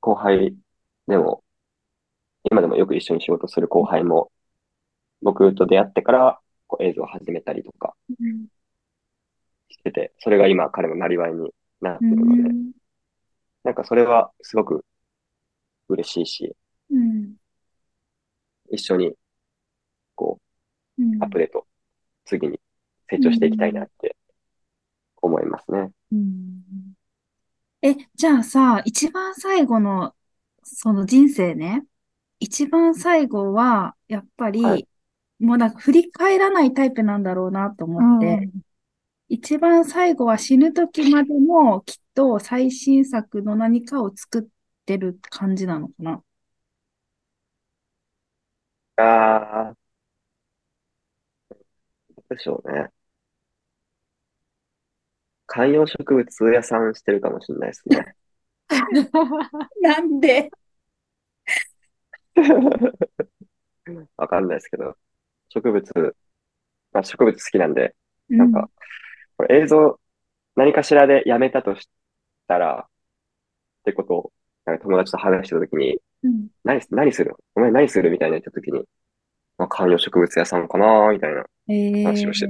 [0.00, 0.56] 後輩
[1.08, 1.43] でも、
[2.50, 4.30] 今でもよく一緒に仕事する後輩も、
[5.22, 7.94] 僕と出会ってからこう映像を始めたりとか
[9.68, 12.54] してて、それが今彼のなりわいになってるので、
[13.64, 14.84] なんかそれはすごく
[15.88, 16.56] 嬉しいし、
[18.70, 19.14] 一緒に
[20.14, 20.38] こ
[21.20, 21.66] う、アップデート、
[22.24, 22.60] 次に
[23.08, 24.16] 成長していきたいなって
[25.22, 25.90] 思いますね。
[27.82, 30.14] え、じゃあさ、一番最後の
[30.62, 31.84] その人生ね、
[32.44, 34.86] 一番最後は、やっぱり、はい、
[35.38, 38.62] もうなんか振り返らないタイプなんだろうなと思って、うん、
[39.30, 44.42] 一番最後は死ぬ時までもきっと最新作の何かを作っ
[44.84, 46.22] てる感じなのかな。
[48.96, 49.76] ああ、
[52.14, 52.90] どうでしょうね。
[55.46, 58.14] 観葉植物屋さんしてるかもしれないですね。
[59.80, 60.50] なんで？
[64.16, 64.96] わかんないですけど、
[65.50, 66.16] 植物、
[66.92, 67.94] まあ、植物好きなんで、
[68.28, 68.70] なんか、
[69.36, 70.00] これ映像
[70.56, 71.88] 何かしらでやめたとし
[72.46, 72.90] たら、っ
[73.84, 74.32] てことを、
[74.64, 77.36] なんか友達と話してたときに、うん、何、何する？
[77.54, 78.10] お前何する？
[78.10, 78.84] みたいな言ったときに、
[79.58, 81.44] まあ、観葉植物屋さんかなみたいな
[82.04, 82.46] 話をして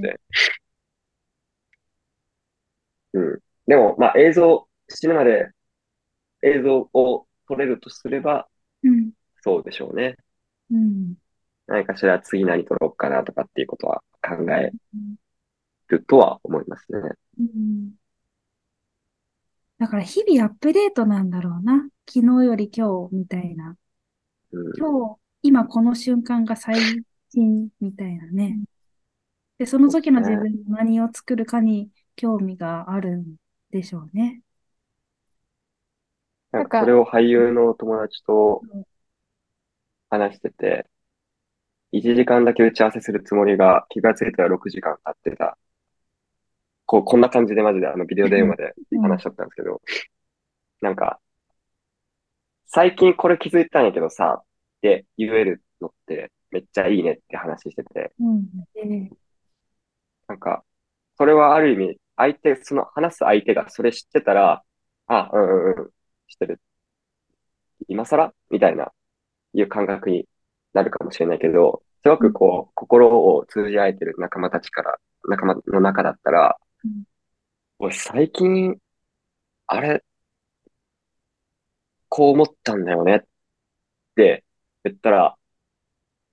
[3.14, 3.38] ー、うん。
[3.66, 5.50] でも、まあ映像、死ぬまで
[6.42, 8.46] 映像を撮れるとすれば、
[8.82, 9.10] うん、
[9.44, 10.16] そうでしょうね。
[10.70, 11.16] うん、
[11.66, 14.70] 何かしら次何撮ろうかなとかっていうことは考え
[15.88, 16.98] るとは思いますね。
[17.38, 17.90] うん、
[19.78, 21.86] だから日々アップデートなんだろうな。
[22.08, 23.76] 昨日より今日みたいな。
[24.52, 26.80] うん、今日、今この瞬間が最
[27.28, 28.60] 新みたいなね。
[29.58, 33.36] で、その時の自分が何を作るかに興味があるん
[33.70, 34.40] でしょうね。
[36.50, 38.62] なんかそれを俳優の友達と
[40.14, 40.86] 話してて、
[41.92, 45.58] 1時間だけ打ち合わせするつもりが気がついたら6時間経ってた。
[46.86, 49.80] こう、こんな感じでマジであのビデオ電話で話しちゃったんですけど、
[50.80, 51.20] なんか、
[52.66, 54.44] 最近これ気づいたんやけどさ、っ
[54.82, 58.12] て言えるのってめっちゃいいねって話してて、
[60.28, 60.64] なんか、
[61.16, 64.62] それはある意味、相手、その話す相手がそれ知ってたら、
[65.06, 65.90] あ、うんうんうん、
[66.28, 66.60] してる。
[67.88, 68.32] 今更？
[68.50, 68.92] みたいな、
[69.54, 70.28] いう感覚に
[70.72, 74.98] なるかもしれないけど、すごくこう、心を通じ合えてる仲間たちから、
[75.28, 77.04] 仲間の中だったら、うん、
[77.78, 78.76] 俺最近、
[79.66, 80.04] あれ、
[82.08, 83.20] こう思ったんだよねっ
[84.14, 84.44] て
[84.84, 85.36] 言ったら、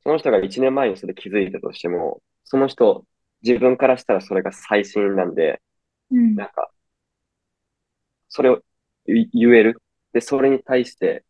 [0.03, 3.05] その人が1年前にそれ気づいたとしても、その人、
[3.43, 5.61] 自分からしたらそれが最新なんで、
[6.11, 6.72] うん、なんか、
[8.30, 8.61] それを
[9.05, 9.82] 言える？
[10.13, 11.24] で、それに対して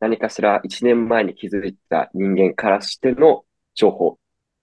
[0.00, 3.44] 何かしら1年前に気づいた人間からしての
[3.74, 4.16] 情報っ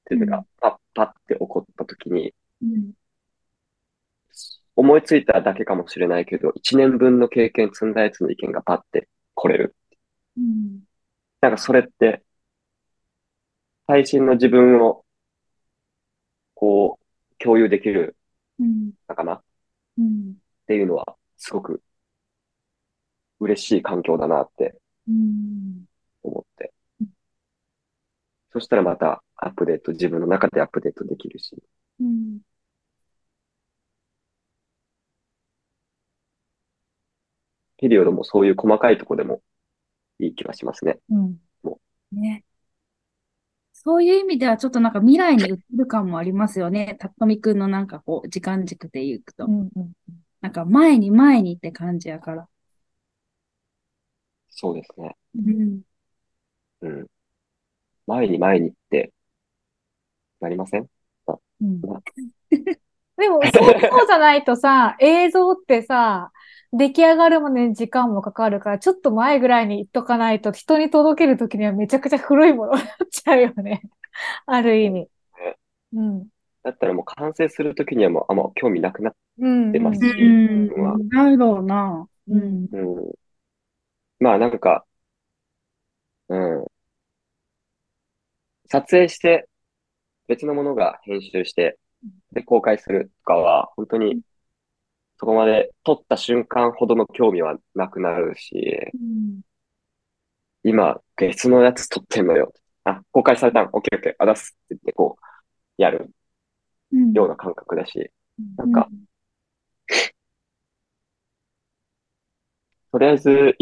[0.05, 2.91] ていうのがパッパって起こった時に、うん、
[4.75, 9.75] 思いついただけかもしれないけど、1年分の経験積んだやつの意見がパッて来れる。
[10.38, 10.81] うん、
[11.41, 12.23] なんかそれって、
[13.88, 15.05] 最新の自分を、
[16.53, 18.15] こう、共有できる
[19.07, 19.41] 仲間、
[19.97, 21.81] うん、っていうのは、すごく
[23.39, 24.77] 嬉しい環境だなって
[26.24, 26.74] 思って。
[28.51, 31.62] そしたらまたアップデート、自分の中でアップデートできるし。
[31.99, 32.39] うん、
[37.78, 39.41] ピリオドもそういう細かいとこでも
[40.20, 40.99] いい気がしますね。
[41.10, 41.38] うん。
[41.64, 41.80] も
[42.14, 42.45] うね。
[43.74, 46.95] そういう意味ではちょっとなんか未来に移る感もありますよね。
[46.99, 49.45] たっとみくんのなんかこう、時間軸でいくと。
[49.45, 49.91] うんうん、
[50.41, 52.47] なんか前に前にって感じやから。
[54.56, 55.16] そうですね。
[55.36, 55.82] うん。
[56.82, 57.08] うん。
[58.08, 59.12] 前に前にって
[60.39, 60.88] なりません？
[61.62, 61.82] うん、
[63.18, 66.32] でもそう、じゃないとさ、映像ってさ、
[66.74, 73.82] 出来上がるまでに時間もかかるから、ちょっと前ぐらいに言っとかないと、人に届けるときにはめちゃくちゃ古いものになっちゃうよね。
[74.45, 75.08] ある意味。
[75.93, 76.28] うん。
[76.64, 79.14] だったらもう完成するときにはもうあんま興味なくなっ
[79.72, 82.08] てますし、うんうん、なるほどな。
[82.28, 82.68] うん。
[82.72, 83.12] うん、
[84.20, 84.86] まあなんか、
[86.28, 86.66] うん。
[88.70, 89.47] 撮影して、
[90.28, 91.80] 別のものが編集して、
[92.34, 94.22] で、公開するとかは、本当に、
[95.18, 98.55] そこまで撮った瞬間ほどの興味はなくなるし、
[98.93, 99.41] うん、
[100.63, 102.51] 今、別のやつ撮ってんのよ。
[102.84, 103.70] あ、公開されたの。
[103.74, 106.11] オッケーオッケー、あだすって言って、こう、やる
[107.13, 108.89] ような感覚だし、うん、なんか、
[112.91, 113.55] とりあえず、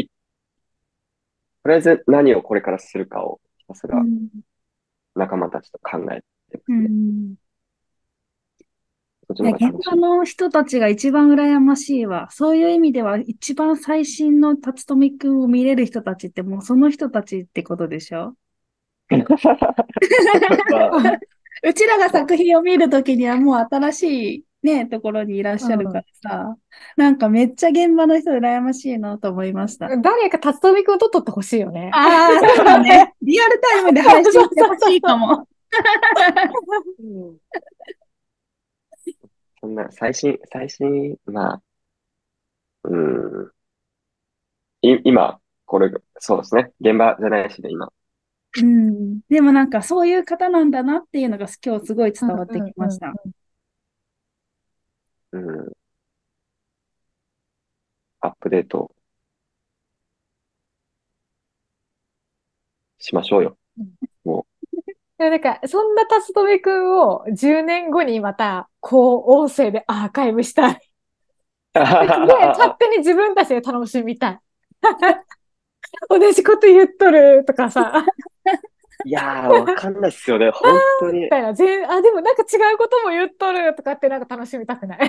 [1.63, 4.01] とりあえず何をこれからするかをひたすら
[5.15, 6.87] 仲間たちと考えてますね。
[6.87, 7.35] うん
[9.29, 9.41] 現
[9.85, 12.27] 場の人たちが一番羨ましいわ。
[12.29, 18.35] そういう意味では、一番最新の辰富くんを見れる人たちってもうその人たちってことでしょ？
[21.63, 24.03] うちらが作品を見るときにはもう新し
[24.35, 26.37] いね、ところにいらっしゃるからさ、
[26.97, 29.89] うん、なんかめっちゃ現場の人羨ましいなと思いました。
[29.97, 31.91] 誰か辰富くんと撮ってほしいよね。
[31.93, 33.13] ああ、そうだね。
[33.21, 35.45] リアルタイムで配信してほしいかも。
[39.59, 41.61] そんな、最新、最新、まあ、
[42.85, 43.51] うん。
[44.81, 46.71] い、今、これ、そうですね。
[46.79, 47.91] 現場じゃないしね、今。
[48.61, 49.19] うん。
[49.29, 53.07] でもなんかそういう方なんだなっていうのが今日すごい伝わってきました。
[53.07, 53.31] うん。
[58.21, 58.93] アップデート
[62.99, 63.57] しましょうよ。
[64.23, 64.45] も
[65.17, 70.73] なんか、そんな辰富くんを10年後にまた、こう、音声でアーカイブしたい。
[71.73, 74.39] で、勝手に自分たちで楽しみたい。
[76.09, 78.05] 同じこと言っとるとかさ。
[79.05, 81.21] いやー、わかんないっすよね、 本当に。
[81.21, 84.99] みたいな、全あ、でもなんか違うことも言っとるとかってなんか楽しみたくない？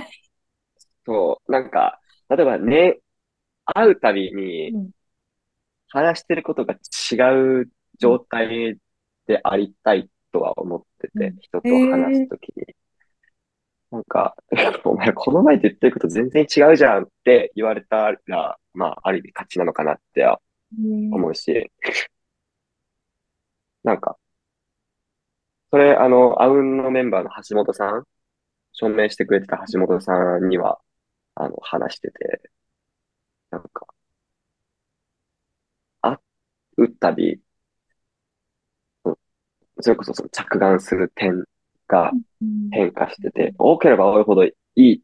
[1.06, 2.98] そう、なんか、例えばね、
[3.64, 4.90] 会うたびに、
[5.88, 8.78] 話してることが違う状態
[9.26, 12.74] でありたいとは思ってて、うん、人と話すときに。
[13.90, 14.34] なんか、
[14.84, 20.26] お前この前って言ってること全然違うじゃんって言われたら、まあ、ある意味勝ちなのかなって
[21.12, 21.70] 思うし、
[23.84, 24.18] なんか、
[25.70, 28.04] それ、あの、アウンのメンバーの橋本さん、
[28.72, 30.80] 署名してくれてた橋本さんには、
[31.36, 32.50] あの、話してて、
[33.50, 33.86] なんか、
[36.02, 36.20] あ、
[36.78, 37.42] 打ったび、
[39.80, 41.44] それこそその着眼する点
[41.88, 42.12] が
[42.70, 45.02] 変化してて、多ければ多いほどいい。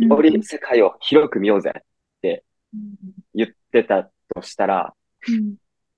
[0.00, 1.82] より世界を広く見ようぜっ
[2.22, 2.44] て
[3.34, 4.94] 言ってたとしたら、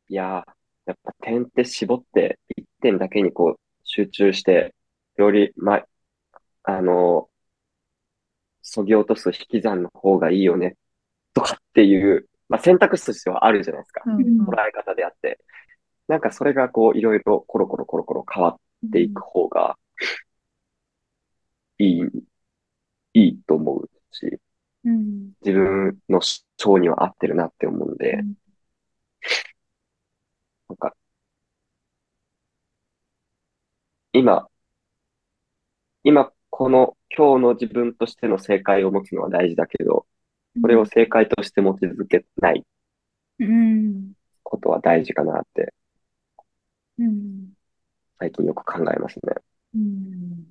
[0.09, 0.58] いやー、
[0.89, 4.75] やっぱ点って絞って一点だけにこう集中して、
[5.17, 5.83] より、ま、
[6.63, 7.29] あの、
[8.63, 10.77] そぎ落とす引き算の方がいいよね、
[11.35, 14.03] とかっていう、まあ、選択肢としてはあるじゃないですか。
[14.07, 15.39] うん、捉え方であって。
[16.07, 19.77] なんかそれがこういろいろコロコロコロコロ変わっていく方が
[21.79, 22.01] いい、
[23.13, 24.39] いいと思うし、
[24.85, 28.35] うん、自分の性には合ってるなって思うんで、うん、
[30.69, 30.95] なんか、
[34.13, 34.49] 今、
[36.03, 40.07] 今この今日の自分としての正解を持つのは大事だけど、
[40.61, 42.65] それを正解として持ち続けない
[44.43, 45.73] ことは大事かなって、
[46.99, 47.53] うん、
[48.19, 49.35] 最近よく考えますね。
[49.75, 50.51] うん、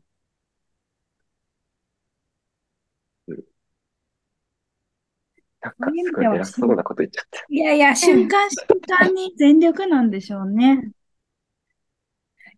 [5.62, 7.46] なんかすごい偉そうなこと言っちゃった。
[7.50, 10.92] いやいや、瞬間瞬間に全力なんでしょうね。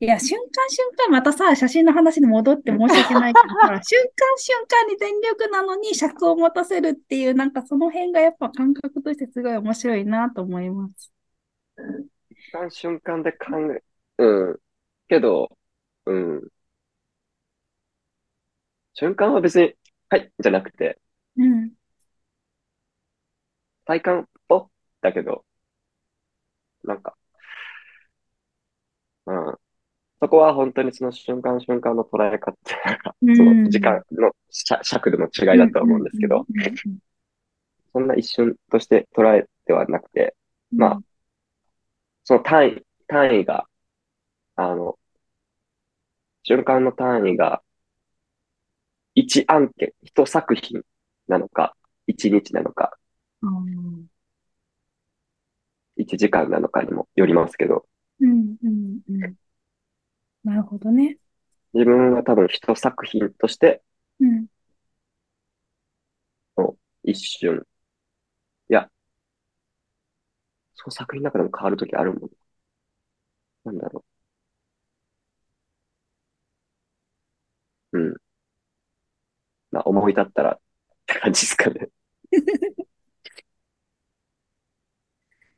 [0.01, 11.11] いや、瞬間瞬間、またさ、写真の話に戻って申し訳ないけどさ、 瞬間瞬間に全力なのに尺を持たせるっていう、なんかその辺がやっぱ感覚としてすごい面白いなと思います。
[11.75, 12.09] 瞬
[12.51, 13.83] 間瞬間で考え、
[14.19, 14.59] うん。
[15.09, 15.49] けど、
[16.05, 16.49] うん。
[18.93, 19.73] 瞬間は別に、
[20.09, 20.97] はい、じゃなくて、
[21.37, 21.78] うん。
[23.89, 24.69] 体感、お
[25.01, 25.43] だけど、
[26.83, 27.17] なんか、
[29.25, 29.55] うん。
[30.19, 32.55] そこは本当にその瞬間瞬間の捉え方、
[33.35, 34.31] その時間の
[34.83, 36.45] 尺度の違いだと思うんですけど、
[37.91, 40.35] そんな一瞬として捉えてはなくて、
[40.71, 40.99] まあ、
[42.25, 43.65] その単位、単位が、
[44.55, 44.99] あの、
[46.43, 47.63] 瞬間の単位が、
[49.15, 50.83] 一案件、一作品
[51.27, 51.75] なのか、
[52.05, 52.98] 一日なのか、
[55.97, 57.85] 一時間なのかにもよりますけど、
[58.19, 59.35] うんうんうん
[60.43, 61.17] なるほどね。
[61.73, 63.81] 自分は多分一作品として、
[64.19, 64.47] うん。
[66.57, 67.65] の一瞬。
[68.69, 68.89] いや、
[70.73, 72.29] その作品の中でも変わるときあるもん。
[73.63, 74.03] なんだろ
[77.93, 77.99] う。
[77.99, 78.15] うん。
[79.71, 80.59] まあ、思い立ったらっ
[81.07, 81.89] て感じですかね。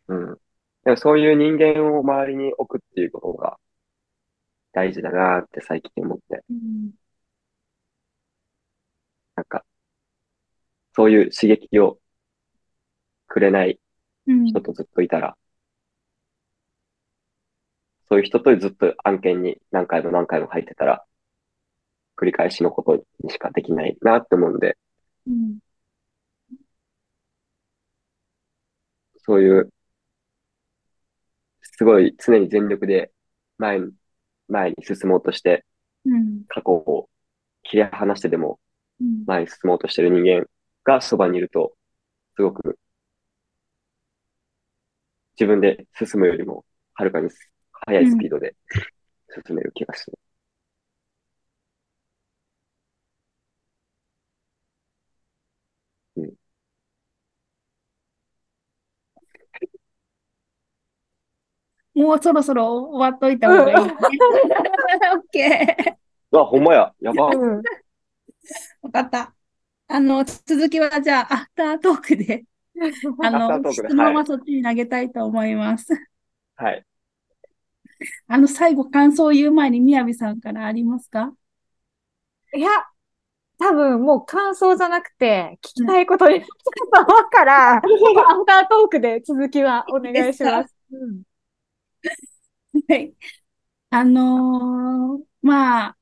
[0.07, 0.35] うん。
[0.83, 3.59] でもそういう人間を周りに置くっていうことが、
[4.73, 6.43] 大事だなって最近思って。
[6.49, 6.91] うん、
[9.35, 9.65] なんか、
[10.93, 11.99] そういう刺激を
[13.27, 13.79] くれない
[14.27, 15.33] 人とずっといたら、うん、
[18.09, 21.03] そういう人とずっと案件に何回も何回も入ってたら、
[22.15, 24.77] 繰り返しのことにしかできないなって思うんで、
[25.27, 25.59] うん、
[29.25, 29.69] そういう、
[31.81, 33.11] すごい常に全力で
[33.57, 33.91] 前に
[34.47, 35.65] 前に進もうとして、
[36.05, 37.09] うん、過去を
[37.63, 38.59] 切り離してでも
[39.25, 40.45] 前に進もうとしてる人間
[40.83, 41.73] がそばにいると、
[42.35, 42.77] すごく
[45.35, 46.63] 自分で進むよりも
[46.93, 47.29] はるかに
[47.85, 48.55] 速いスピードで
[49.45, 50.19] 進める気がする。
[56.15, 56.35] うん
[61.93, 63.93] もうそろそろ終わっといた方がいい、ね。
[65.13, 66.37] オッケー。
[66.39, 66.93] あ、ほんまや。
[67.01, 67.25] やば。
[67.27, 67.31] わ、
[68.91, 69.33] かった。
[69.87, 72.45] あの、続きはじゃあ、 アフタートークで、
[73.23, 75.93] あの、質問はそっちに投げたいと思います。
[76.55, 76.85] はい。
[78.27, 81.33] あの、最後感想を言う前に、みやびさんからありますか？
[82.55, 82.69] いや、
[83.59, 86.47] 多分もう感想じゃなくて、聞きたいことになっ
[86.89, 90.75] たから、 アフタートークで続きはお願いします。
[90.93, 91.23] うん
[92.87, 93.15] はい。
[93.91, 95.97] あのー、まあ、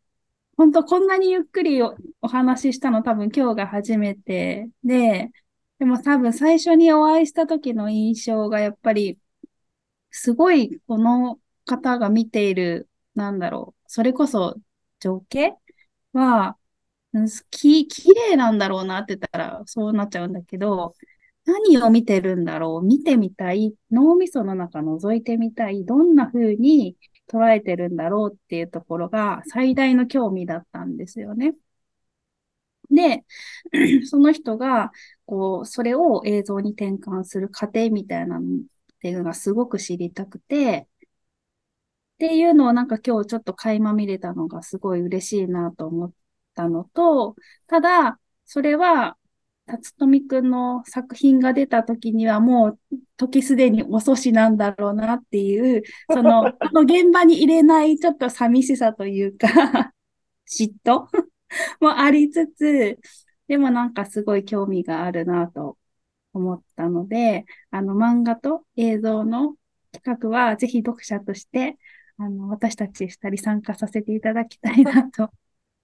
[0.57, 5.31] 本当こんなにゆっくりおお話ししたの多分今日が初めてで、
[5.79, 9.19] でも多分最初にお会いした時の印象がやっぱり、
[10.11, 14.55] すごいこの方が見ている、なんだろう、それこそ
[14.99, 15.55] 情景
[16.13, 16.57] は、
[17.51, 20.95] き、綺麗なんだろうなって言ったらそうなっちゃうんだけど、
[21.49, 22.85] 何を見てるんだろう？
[22.85, 23.73] 見てみたい？
[23.91, 25.85] 脳みその中覗いてみたい？
[25.85, 26.95] どんな風に
[27.27, 31.55] 捉えてるんだろうっていうところが最大の興味だったんですよね。
[32.91, 33.23] で、
[34.05, 34.91] その人が、
[35.25, 38.61] こう、それを映像に転換する過程みたいなのっ
[39.01, 40.87] ていうのがすごく知りたくて、
[42.15, 46.11] っていうのをなんか今日ちょっと垣間見れたのがすごい嬉しいなと思っ
[46.55, 47.35] たのと、
[47.67, 49.17] ただ、それは
[49.69, 59.93] 辰富くんの作品が出た時にはもう時すでに遅しなんだろうなっていう、 その、この現場に入れないちょっと寂しさというか
[60.49, 61.07] 嫉妬？
[61.79, 62.99] もありつつ、
[63.47, 65.77] でもなんかすごい興味があるなと
[66.33, 69.55] 思ったので、あの漫画と映像の
[69.91, 71.77] 企画はぜひ読者として、
[72.17, 75.31] あの、私たち二人参加させていただきたいなと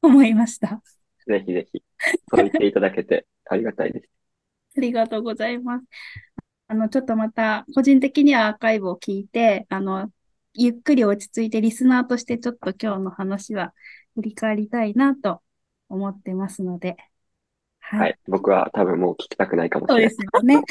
[0.02, 0.82] 思いました。
[1.28, 1.84] ぜひぜひ、
[2.30, 4.10] そう言っていただけて ありがたいです。
[4.78, 5.86] ありがとうございます。
[6.68, 10.12] あの、ちょっとまた、個人的にはアーカイブを聞いて、あの、
[10.54, 13.74] ゆっくり落ち着いてリスナーとしてちょっと今日の話は
[14.16, 15.42] 振り返りたいなと
[15.90, 16.98] 思ってますので。
[17.80, 18.00] はい。
[18.00, 20.10] はい、僕は多分もう聞きたくないかもしれない。
[20.10, 20.64] そうですよね。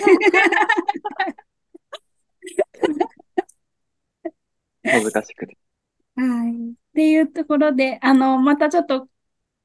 [5.12, 5.56] 難しくて。
[6.16, 6.52] はい。
[6.52, 9.08] っていうところで、あの、またちょっと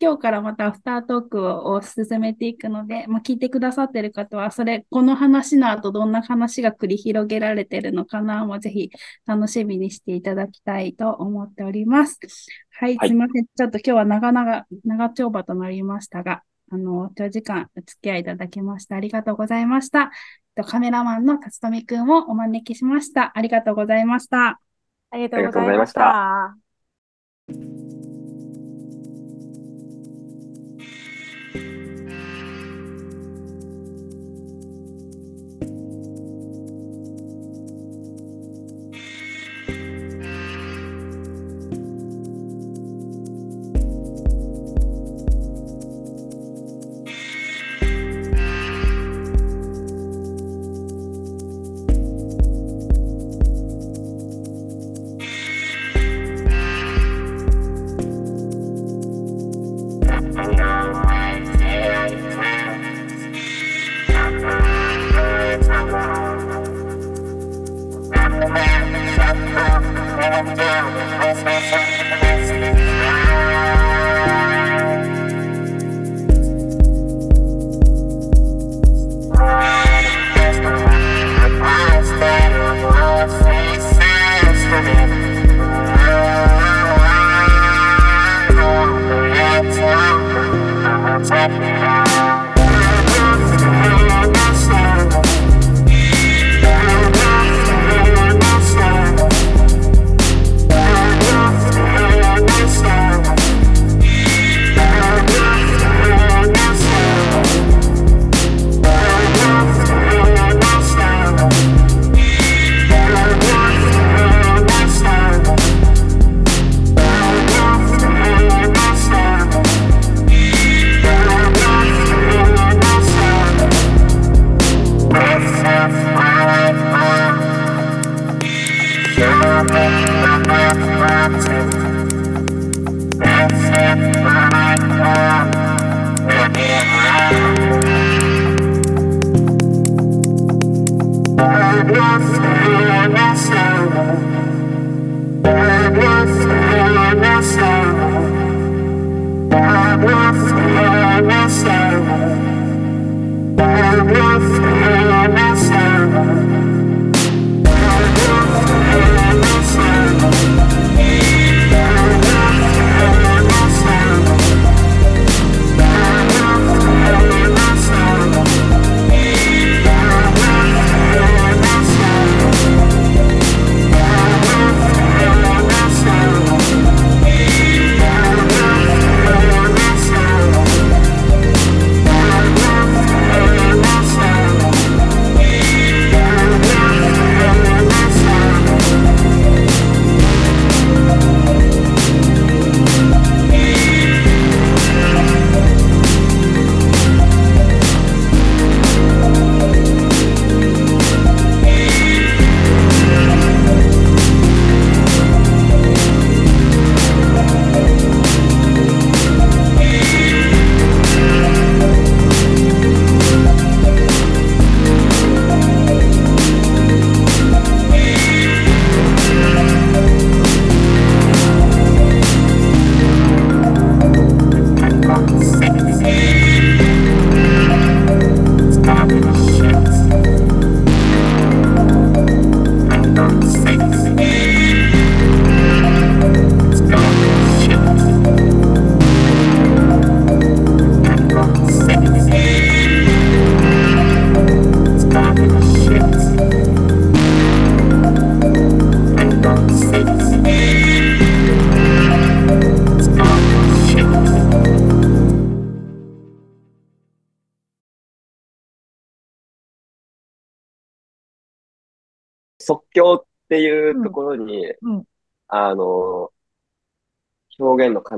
[0.02, 8.92] 今日からまたアフタートークを進めていくので、まあ、聞いてくださってる方は、それ、この話の後どんな話が繰り広げられてるのかなもぜひ
[9.26, 12.18] 楽しみにしていただきたいと思っております。
[12.72, 13.46] はい、すいません。
[13.46, 20.12] ちょっと今日は長々、長丁場となりましたが、あの、長時間お付き合いいただきましてありがとうございました。
[20.66, 23.38] カメラマンの辰富くんをお招きしました。
[23.38, 24.62] ありがとうございました。
[25.12, 26.56] ありがとうございました。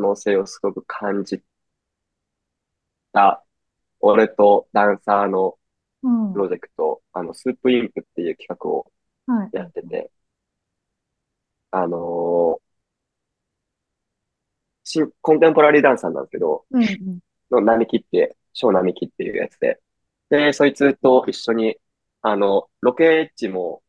[0.02, 1.42] 能性をすごく感じ
[3.14, 3.44] た、
[4.00, 5.58] 俺とダンサーの
[6.02, 8.92] プロジェクト、あの、スープインプっていう企画を
[9.54, 10.10] やってて、はい、
[11.72, 12.60] あの
[14.84, 17.20] 新、コンテンポラリーダンサーなんですけど、うんうん、
[17.52, 19.80] の並木って、小並木っていうやつで、
[20.30, 21.78] で、そいつと一緒に、
[22.22, 23.84] あの、ロケ地も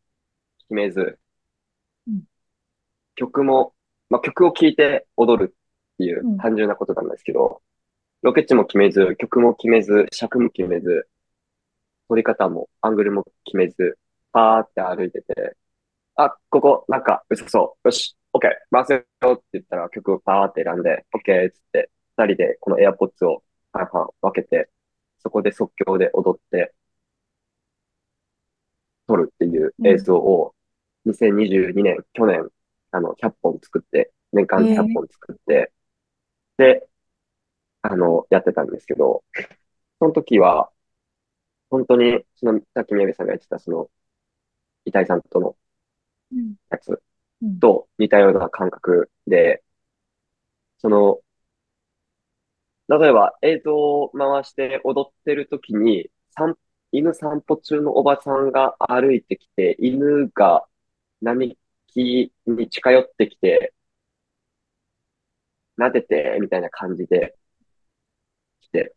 [0.61, 1.19] 決めず、
[2.07, 2.25] うん、
[3.17, 3.75] 曲も、
[4.11, 5.57] まあ、曲を聴いて踊る
[5.95, 7.47] っていう単純なことなんですけど、
[8.23, 11.09] うん、ロケ地も決めず、曲も決めず、尺も決めず、
[12.09, 13.99] 撮り方もアングルも決めず、
[14.33, 15.57] パーって歩いてて、
[16.17, 17.89] あ、ここ、なんか、良さそう。
[17.89, 18.41] よし、OK、
[18.71, 23.43] 回せよって言ったら曲をパーって選んで、OK っつって、二人でこの AirPods を
[23.73, 24.69] 半々分けて、
[25.19, 26.75] そこで即興で踊って、
[29.07, 30.55] 撮るっていう映像を、
[31.07, 32.49] 2022年、去年、
[32.91, 35.73] あの、100本作って、年間100本作って、
[36.57, 36.89] で、
[37.83, 39.25] あの、やってたんですけど、
[40.01, 40.73] その時は、
[41.71, 43.91] 本当に、その、さっき宮部さんが言ってた、その、
[44.87, 45.57] 遺体さんとの
[46.71, 47.01] やつ
[47.61, 49.63] と似たような感覚で、
[50.79, 51.23] その、
[52.89, 56.11] 例えば映像を回して踊ってる時に、
[56.93, 60.67] 犬散歩中のおばさんが歩いてきて、犬が
[61.23, 61.59] 並
[61.89, 63.75] 木に近寄ってきて、
[65.79, 67.35] 撫でて、みたいな感じで
[68.61, 68.95] 来て、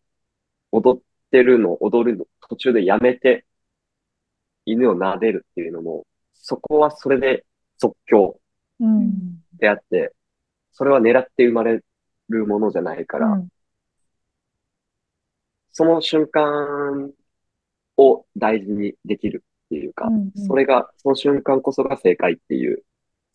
[0.72, 3.46] 踊ってるの、踊るの途中でやめて、
[4.66, 7.46] 犬を撫でるっていうのも、そこはそれで
[7.78, 8.40] 即興
[9.54, 10.10] であって、うん、
[10.72, 11.82] それは狙って生まれ
[12.30, 13.50] るものじゃないから、うん、
[15.72, 17.12] その瞬間
[17.98, 22.78] を大事にできるっていうか、うんうん、それが、その瞬間こそが正解っていう。
[22.78, 22.84] し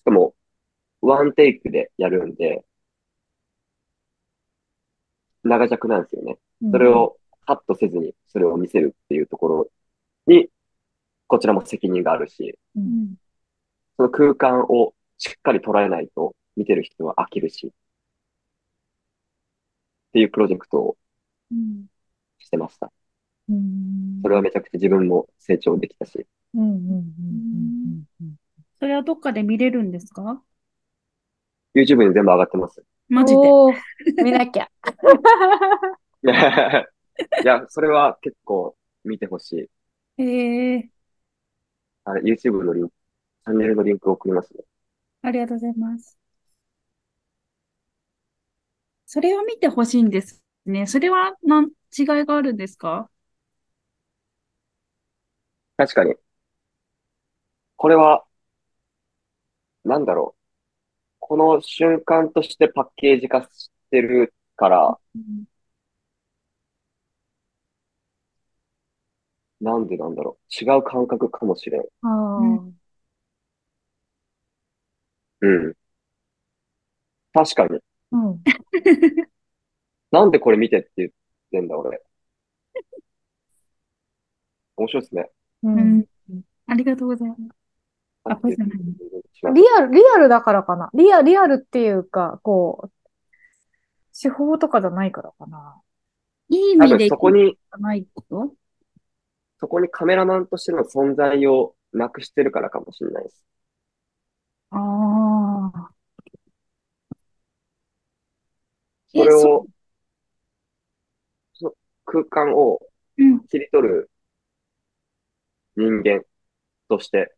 [0.04, 0.34] かも、
[1.00, 2.64] ワンテイクでやるんで、
[5.42, 6.38] 長尺なんですよね。
[6.70, 9.70] それをカットせずにそれを見せるっていうところ
[10.26, 10.48] に、
[11.26, 13.14] こちらも責任があるし、うん、
[13.96, 17.70] その空間をしっかり捉えないと見てる人は飽きるし、っ
[20.12, 20.96] ていうプロジェクトを
[22.38, 22.92] してました。
[23.48, 26.26] うん、それはめちゃくちゃ自分も成長できたし。
[28.78, 30.42] それはどっかで見れるんですか
[31.74, 32.82] ?YouTube に全部上がってます。
[33.10, 33.54] マジで
[34.20, 34.70] 見なきゃ。
[37.42, 39.70] いや、それは結構見てほしい。
[40.18, 40.24] へ
[40.76, 40.90] え。
[42.04, 42.94] あれ、YouTube のリンク、
[43.44, 44.64] チャンネルのリンクを送りますね。
[45.22, 46.18] ありがとうございます。
[49.06, 50.86] それを見てほしいんですね。
[50.86, 51.66] それは何
[51.96, 53.10] 違いがあるんですか？
[55.76, 56.14] 確かに。
[57.76, 58.24] これは、
[59.84, 60.39] なんだろう。
[61.30, 65.44] この瞬間としてパッケージ化してるから、うん
[69.60, 70.64] なんでなんだろう。
[70.64, 71.82] 違う感覚かもしれん。
[75.42, 75.74] うん。
[77.32, 77.78] 確かに。
[78.10, 78.42] うん。
[80.10, 81.10] なんでこれ見てって言っ
[81.52, 82.02] てんだ、俺。
[84.76, 85.30] 面白いですね。
[85.62, 86.04] うん。
[86.66, 87.59] ありがとうございます。
[88.24, 88.78] あ、これじゃない。
[89.54, 90.90] リアル、リアルだからかな。
[90.92, 92.90] リア、リアルっていうか、こう、
[94.20, 95.80] 手法とかじゃないからかな。
[96.48, 98.54] いい意味でそこに、ないこと？
[99.58, 103.44] そこにカメラマンとしての存在をなくしてるからかもしれないです。
[104.70, 105.90] ああ。
[109.08, 109.66] それを、
[111.54, 111.74] そ
[112.04, 112.80] 空間を
[113.16, 114.10] 切り取る
[115.76, 116.22] 人間
[116.88, 117.34] として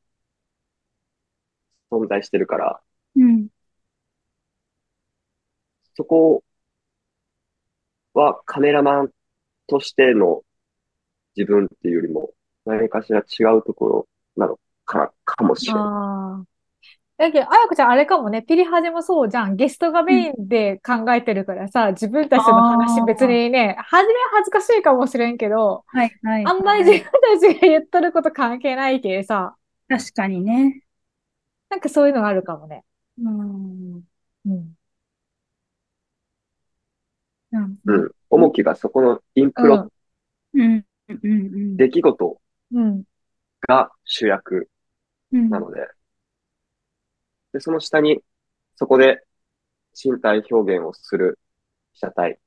[1.92, 2.80] 存在してるから、
[3.16, 3.48] うん、
[5.94, 6.42] そこ
[8.14, 9.10] はカメラマン
[9.66, 10.42] としての
[11.36, 12.30] 自分っていうよりも、
[12.64, 16.52] 何かしら違うところなのか、かもしれない。
[17.18, 19.56] だけど、あやこちゃんあれかもね、ピリハジもそうじゃん。
[19.56, 26.46] ゲストがメインで考えてるからさ、うん、自分たちの話別にね、初めは恥ずかしいかもしれんけど、はい、はい。
[26.46, 29.54] あんまり自分たちが言っとること関係ないけさ。
[29.88, 30.82] 確かにね。
[31.72, 32.84] なんかそういうのがあるかもね。
[33.18, 34.02] うん。
[34.44, 34.76] うん。
[37.50, 38.10] うん。
[38.28, 39.90] 重きがそこのインプロ、
[40.52, 42.40] うん、出来事
[43.66, 44.68] が主役
[45.30, 45.80] なので、
[47.54, 48.20] で、その下に、
[48.76, 49.24] そこで
[49.94, 51.38] 身体表現をする
[51.94, 52.38] 被写体、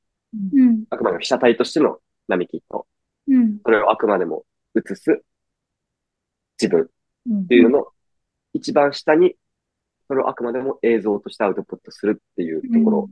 [0.53, 1.97] うん、あくまでも被写体としての
[2.27, 2.85] 並木と、
[3.27, 4.45] うん、それをあくまでも
[4.75, 5.23] 映す
[6.61, 6.89] 自分
[7.43, 7.87] っていうのの
[8.55, 9.35] 一番下に、
[10.07, 13.09] それをあくまでも映像としてアウトプットするっていうところ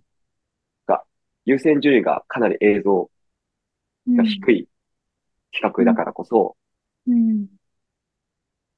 [0.87, 1.03] が、うん、
[1.45, 3.11] 優先順位がかなり映像
[4.07, 4.69] が低い
[5.51, 6.55] 企画だからこそ、
[7.07, 7.47] うん、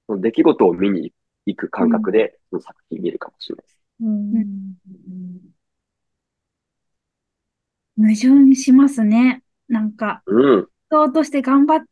[0.08, 1.14] その出来事を見に
[1.46, 3.80] 行く感覚で、その作品見るかもしれないです。
[4.02, 4.76] うん。
[7.98, 9.44] 矛盾しますね。
[9.68, 10.68] なんか、うん。
[10.90, 11.86] 人として頑張っ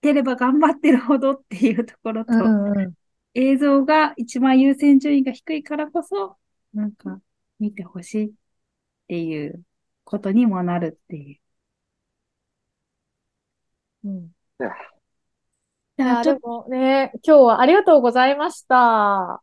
[0.00, 2.94] てれば頑張ってるほどっていうところと、うんうん、
[3.38, 6.36] 映像が一番優先順位が低いからこそ、
[6.74, 7.20] なんか
[7.60, 8.32] 見てほしいっ
[9.08, 9.64] ていう
[10.04, 11.40] ことにもなるってい
[14.02, 14.08] う。
[14.08, 14.34] うん。
[15.98, 19.42] いや、でもね、今日はありがとうございました。